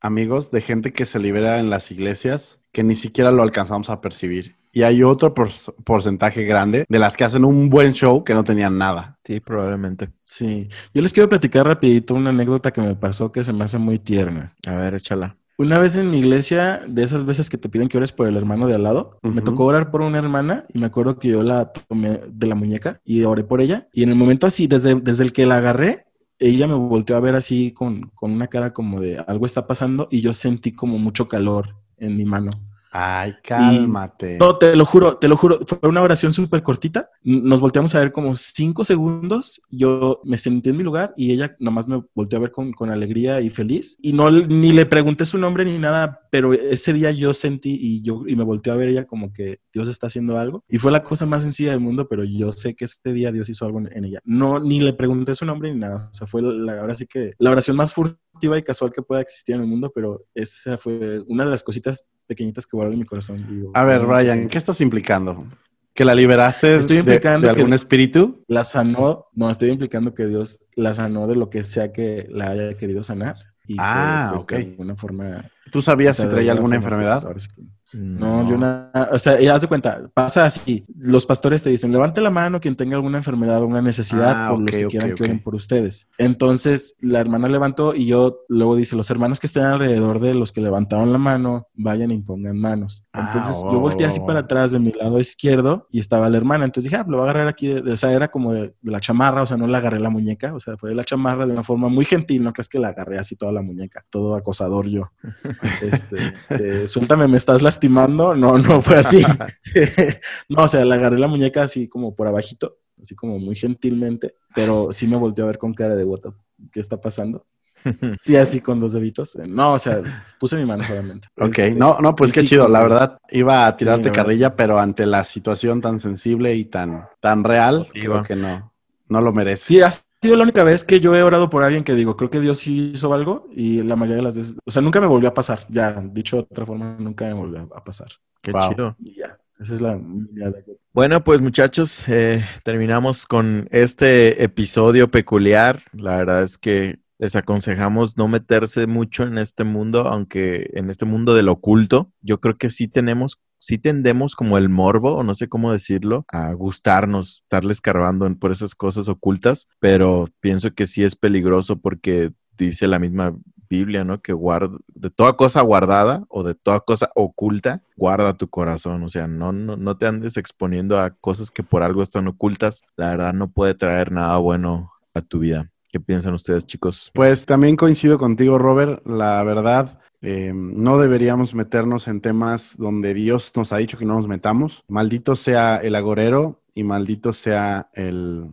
[0.00, 4.00] Amigos, de gente que se libera en las iglesias que ni siquiera lo alcanzamos a
[4.00, 4.56] percibir.
[4.72, 8.78] Y hay otro porcentaje grande de las que hacen un buen show que no tenían
[8.78, 9.18] nada.
[9.24, 10.10] Sí, probablemente.
[10.20, 10.68] Sí.
[10.94, 13.98] Yo les quiero platicar rapidito una anécdota que me pasó que se me hace muy
[13.98, 14.54] tierna.
[14.66, 15.36] A ver, échala.
[15.58, 18.36] Una vez en mi iglesia, de esas veces que te piden que ores por el
[18.36, 21.42] hermano de al lado, me tocó orar por una hermana y me acuerdo que yo
[21.42, 23.86] la tomé de la muñeca y oré por ella.
[23.92, 26.06] Y en el momento así, desde, desde el que la agarré,
[26.38, 30.08] ella me volteó a ver así con, con una cara como de algo está pasando
[30.10, 32.50] y yo sentí como mucho calor en mi mano.
[32.92, 34.36] Ay, cálmate.
[34.38, 35.60] no, te lo juro, te lo juro.
[35.64, 37.08] Fue una oración súper cortita.
[37.22, 39.62] Nos volteamos a ver como cinco segundos.
[39.70, 42.90] Yo me sentí en mi lugar y ella nomás me volteó a ver con, con
[42.90, 43.96] alegría y feliz.
[44.02, 48.02] Y no ni le pregunté su nombre ni nada, pero ese día yo sentí y
[48.02, 50.64] yo y me volteó a ver ella como que Dios está haciendo algo.
[50.68, 53.48] Y fue la cosa más sencilla del mundo, pero yo sé que ese día Dios
[53.48, 54.20] hizo algo en, ella.
[54.24, 56.08] No, ni le pregunté su nombre ni nada.
[56.10, 59.20] O sea, fue la, ahora sí que la oración más furtiva y casual que pueda
[59.20, 62.98] existir en el mundo, pero esa fue una de las cositas pequeñitas que guardo en
[62.98, 63.70] mi corazón.
[63.74, 65.46] a ver, Ryan, ¿qué estás implicando?
[65.92, 68.44] ¿Que la liberaste estoy implicando de, algún espíritu?
[68.46, 72.50] La sanó, no, estoy implicando que Dios la sanó de lo que sea que la
[72.50, 73.36] haya querido sanar.
[73.78, 74.52] ah, pues, ok.
[74.52, 77.22] De alguna forma ¿Tú sabías si traía de alguna pues, enfermedad?
[77.24, 77.62] ahora que-
[77.92, 81.90] No, yo nada, o sea, ya haz de cuenta, pasa así, los pastores te dicen,
[81.92, 85.14] levante la mano quien tenga alguna enfermedad o alguna necesidad Ah, por los que quieran
[85.14, 86.08] que oren por ustedes.
[86.18, 90.52] Entonces, la hermana levantó y yo luego dice, los hermanos que estén alrededor de los
[90.52, 93.06] que levantaron la mano, vayan e impongan manos.
[93.12, 93.72] Ah, Entonces, oh.
[93.72, 96.96] yo volteé así para atrás de mi lado izquierdo y estaba la hermana, entonces dije,
[97.02, 99.00] ah, lo voy a agarrar aquí, de- de- o sea, era como de, de la
[99.00, 101.52] chamarra, o sea, no le agarré la muñeca, o sea, fue de la chamarra de
[101.52, 104.86] una forma muy gentil, no crees que la agarré así toda la muñeca, todo acosador
[104.86, 105.10] yo.
[105.82, 106.16] Este,
[106.50, 107.79] eh, suéltame, me estás lastimando.
[107.88, 109.22] No, no fue así.
[110.48, 114.34] no, o sea, le agarré la muñeca así como por abajito, así como muy gentilmente,
[114.54, 116.30] pero sí me volteó a ver con cara de what the
[116.72, 117.46] ¿qué está pasando?
[118.20, 119.38] Sí, así con dos deditos.
[119.48, 120.02] No, o sea,
[120.38, 121.28] puse mi mano solamente.
[121.38, 122.68] Ok, Este, no, no, pues qué sí, chido.
[122.68, 127.08] La verdad, iba a tirarte verdad, carrilla, pero ante la situación tan sensible y tan,
[127.20, 128.69] tan real, creo que no,
[129.10, 129.64] no lo merece.
[129.66, 132.30] Sí, ha sido la única vez que yo he orado por alguien que digo, creo
[132.30, 135.06] que Dios sí hizo algo y la mayoría de las veces, o sea, nunca me
[135.06, 135.66] volvió a pasar.
[135.68, 138.08] Ya, dicho de otra forma, nunca me volvió a pasar.
[138.42, 138.60] Qué Wow.
[138.70, 138.96] chido.
[138.98, 140.00] Y ya, esa es la...
[140.34, 140.52] la-
[140.92, 145.82] Bueno, pues muchachos, eh, terminamos con este episodio peculiar.
[145.92, 151.04] La verdad es que les aconsejamos no meterse mucho en este mundo, aunque en este
[151.04, 155.36] mundo del oculto, yo creo que sí tenemos, sí tendemos como el morbo, o no
[155.36, 161.04] sé cómo decirlo, a gustarnos, estarle escarbando por esas cosas ocultas, pero pienso que sí
[161.04, 163.36] es peligroso porque dice la misma
[163.68, 164.20] Biblia, ¿no?
[164.20, 169.04] Que guarda, de toda cosa guardada o de toda cosa oculta, guarda tu corazón.
[169.04, 172.82] O sea, no, no, no te andes exponiendo a cosas que por algo están ocultas.
[172.96, 175.70] La verdad no puede traer nada bueno a tu vida.
[175.92, 177.10] ¿Qué piensan ustedes, chicos?
[177.14, 179.06] Pues también coincido contigo, Robert.
[179.06, 184.16] La verdad, eh, no deberíamos meternos en temas donde Dios nos ha dicho que no
[184.16, 184.84] nos metamos.
[184.88, 188.50] Maldito sea el agorero y maldito sea el,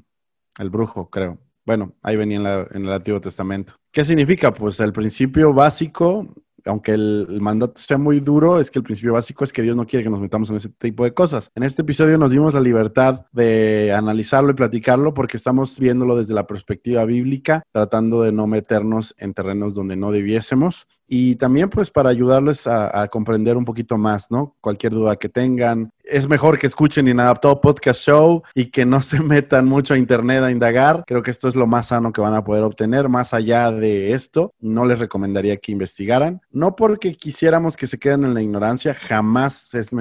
[0.59, 1.39] el brujo, creo.
[1.65, 3.73] Bueno, ahí venía en, el Antiguo Testamento.
[3.91, 4.53] ¿Qué significa?
[4.53, 9.11] Pues el principio básico, aunque el, el mandato sea muy duro, es que el principio
[9.11, 11.51] básico es que Dios no quiere que nos metamos en ese tipo de cosas.
[11.55, 16.33] En este episodio nos dimos la libertad de analizarlo y platicarlo porque estamos viéndolo desde
[16.33, 20.87] la perspectiva bíblica, tratando de no meternos en terrenos donde no debiésemos.
[21.07, 24.55] Y también pues para ayudarles a, comprender un poquito más, ¿no?
[24.59, 25.91] Cualquier duda que tengan.
[26.03, 30.43] Es mejor que escuchen Inadaptado Podcast Show y que no se metan mucho a internet
[30.43, 31.03] a indagar.
[31.07, 33.07] Creo que esto es lo más sano que van a poder obtener.
[33.07, 36.41] Más allá de esto, no les recomendaría que investigaran.
[36.51, 39.91] No porque quisiéramos que se queden en la ignorancia, jamás es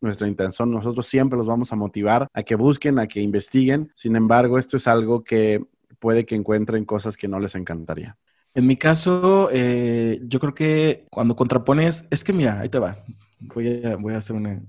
[0.00, 0.70] nuestra intención.
[0.70, 3.92] Nosotros siempre los vamos a motivar a que busquen, a que investiguen.
[3.94, 5.62] Sin embargo, esto es algo que
[5.98, 8.16] puede que encuentren cosas que no les encantaría.
[8.56, 12.96] En mi caso, eh, yo creo que cuando contrapones, es que mira, ahí te va.
[13.38, 14.62] Voy a, voy a hacer una,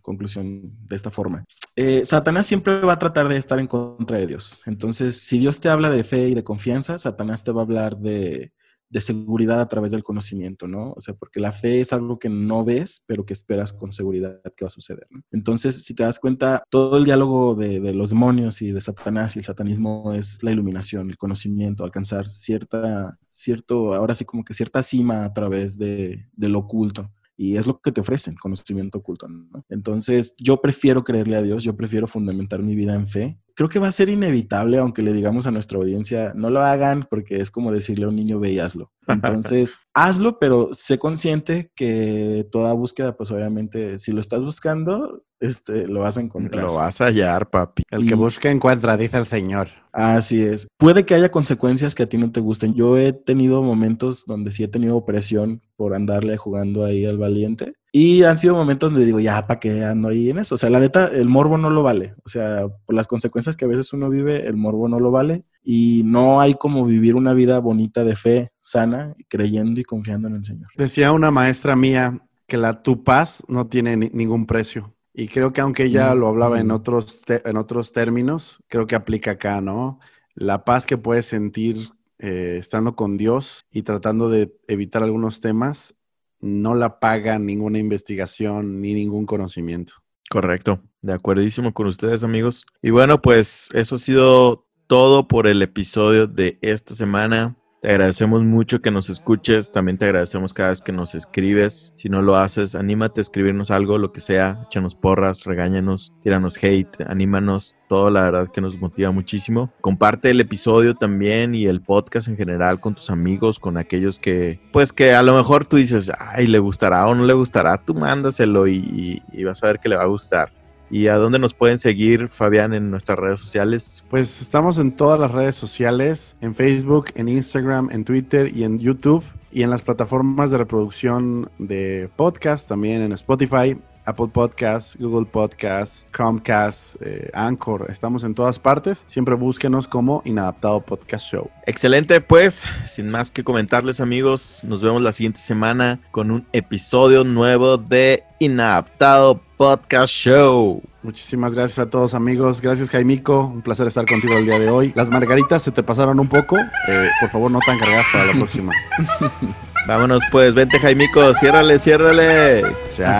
[0.00, 1.44] conclusión de esta forma.
[1.76, 4.62] Eh, Satanás siempre va a tratar de estar en contra de Dios.
[4.64, 7.98] Entonces, si Dios te habla de fe y de confianza, Satanás te va a hablar
[7.98, 8.54] de,
[8.88, 10.92] de seguridad a través del conocimiento, ¿no?
[10.92, 14.40] O sea, porque la fe es algo que no ves, pero que esperas con seguridad
[14.56, 15.06] que va a suceder.
[15.30, 19.36] Entonces, si te das cuenta, todo el diálogo de, de los demonios y de Satanás
[19.36, 24.54] y el satanismo es la iluminación, el conocimiento, alcanzar cierta, cierto, ahora sí como que
[24.54, 27.10] cierta cima a través de, de lo oculto.
[27.36, 29.28] Y es lo que te ofrecen, conocimiento oculto.
[29.28, 29.64] ¿no?
[29.68, 33.38] Entonces, yo prefiero creerle a Dios, yo prefiero fundamentar mi vida en fe.
[33.56, 37.06] Creo que va a ser inevitable, aunque le digamos a nuestra audiencia, no lo hagan
[37.08, 38.92] porque es como decirle a un niño, ve y hazlo.
[39.08, 45.86] Entonces, hazlo, pero sé consciente que toda búsqueda, pues obviamente, si lo estás buscando, este,
[45.86, 46.64] lo vas a encontrar.
[46.64, 47.82] Lo vas a hallar, papi.
[47.90, 49.68] El que busca encuentra, dice el Señor.
[49.92, 50.68] Así es.
[50.78, 52.74] Puede que haya consecuencias que a ti no te gusten.
[52.74, 57.74] Yo he tenido momentos donde sí he tenido presión por andarle jugando ahí al valiente.
[57.92, 60.56] Y han sido momentos donde digo, ya, ¿para qué ando ahí en eso?
[60.56, 62.14] O sea, la neta, el morbo no lo vale.
[62.26, 65.44] O sea, por las consecuencias que a veces uno vive, el morbo no lo vale.
[65.62, 70.34] Y no hay como vivir una vida bonita de fe, sana, creyendo y confiando en
[70.36, 70.68] el Señor.
[70.76, 74.92] Decía una maestra mía que la tu paz no tiene ni- ningún precio.
[75.18, 76.72] Y creo que aunque ella Mm, lo hablaba en mm.
[76.72, 79.98] otros, en otros términos, creo que aplica acá, ¿no?
[80.34, 81.88] La paz que puedes sentir
[82.18, 85.94] eh, estando con Dios y tratando de evitar algunos temas,
[86.40, 89.94] no la paga ninguna investigación ni ningún conocimiento.
[90.28, 92.66] Correcto, de acuerdísimo con ustedes amigos.
[92.82, 97.56] Y bueno, pues eso ha sido todo por el episodio de esta semana.
[97.86, 101.92] Te agradecemos mucho que nos escuches, también te agradecemos cada vez que nos escribes.
[101.94, 106.60] Si no lo haces, anímate a escribirnos algo, lo que sea, échanos porras, regáñanos, tíranos
[106.60, 109.72] hate, anímanos, todo la verdad que nos motiva muchísimo.
[109.80, 114.58] Comparte el episodio también y el podcast en general con tus amigos, con aquellos que,
[114.72, 117.94] pues que a lo mejor tú dices, ay, le gustará o no le gustará, tú
[117.94, 120.52] mándaselo y, vas a ver que le va a gustar.
[120.90, 124.04] ¿Y a dónde nos pueden seguir, Fabián, en nuestras redes sociales?
[124.08, 128.78] Pues estamos en todas las redes sociales, en Facebook, en Instagram, en Twitter y en
[128.78, 129.24] YouTube.
[129.52, 136.06] y en las plataformas de reproducción de podcast, también en Spotify, Apple Podcasts, Google Podcasts,
[136.12, 137.86] Chromecast, eh, Anchor.
[137.90, 139.04] Estamos en todas partes.
[139.06, 141.50] Siempre búsquenos como Inadaptado Podcast Show.
[141.66, 147.24] Excelente, pues, sin más que comentarles amigos, nos vemos la siguiente semana con un episodio
[147.24, 150.82] nuevo de Inadaptado Podcast Show.
[151.02, 152.60] Muchísimas gracias a todos amigos.
[152.60, 153.46] Gracias Jaimico.
[153.46, 154.92] Un placer estar contigo el día de hoy.
[154.94, 156.56] Las margaritas se te pasaron un poco.
[156.58, 158.72] Eh, por favor, no tan cargadas para la próxima.
[159.86, 162.62] Vámonos pues, vente Jaimico, ciérrale, ciérrale.
[162.96, 163.14] Chao.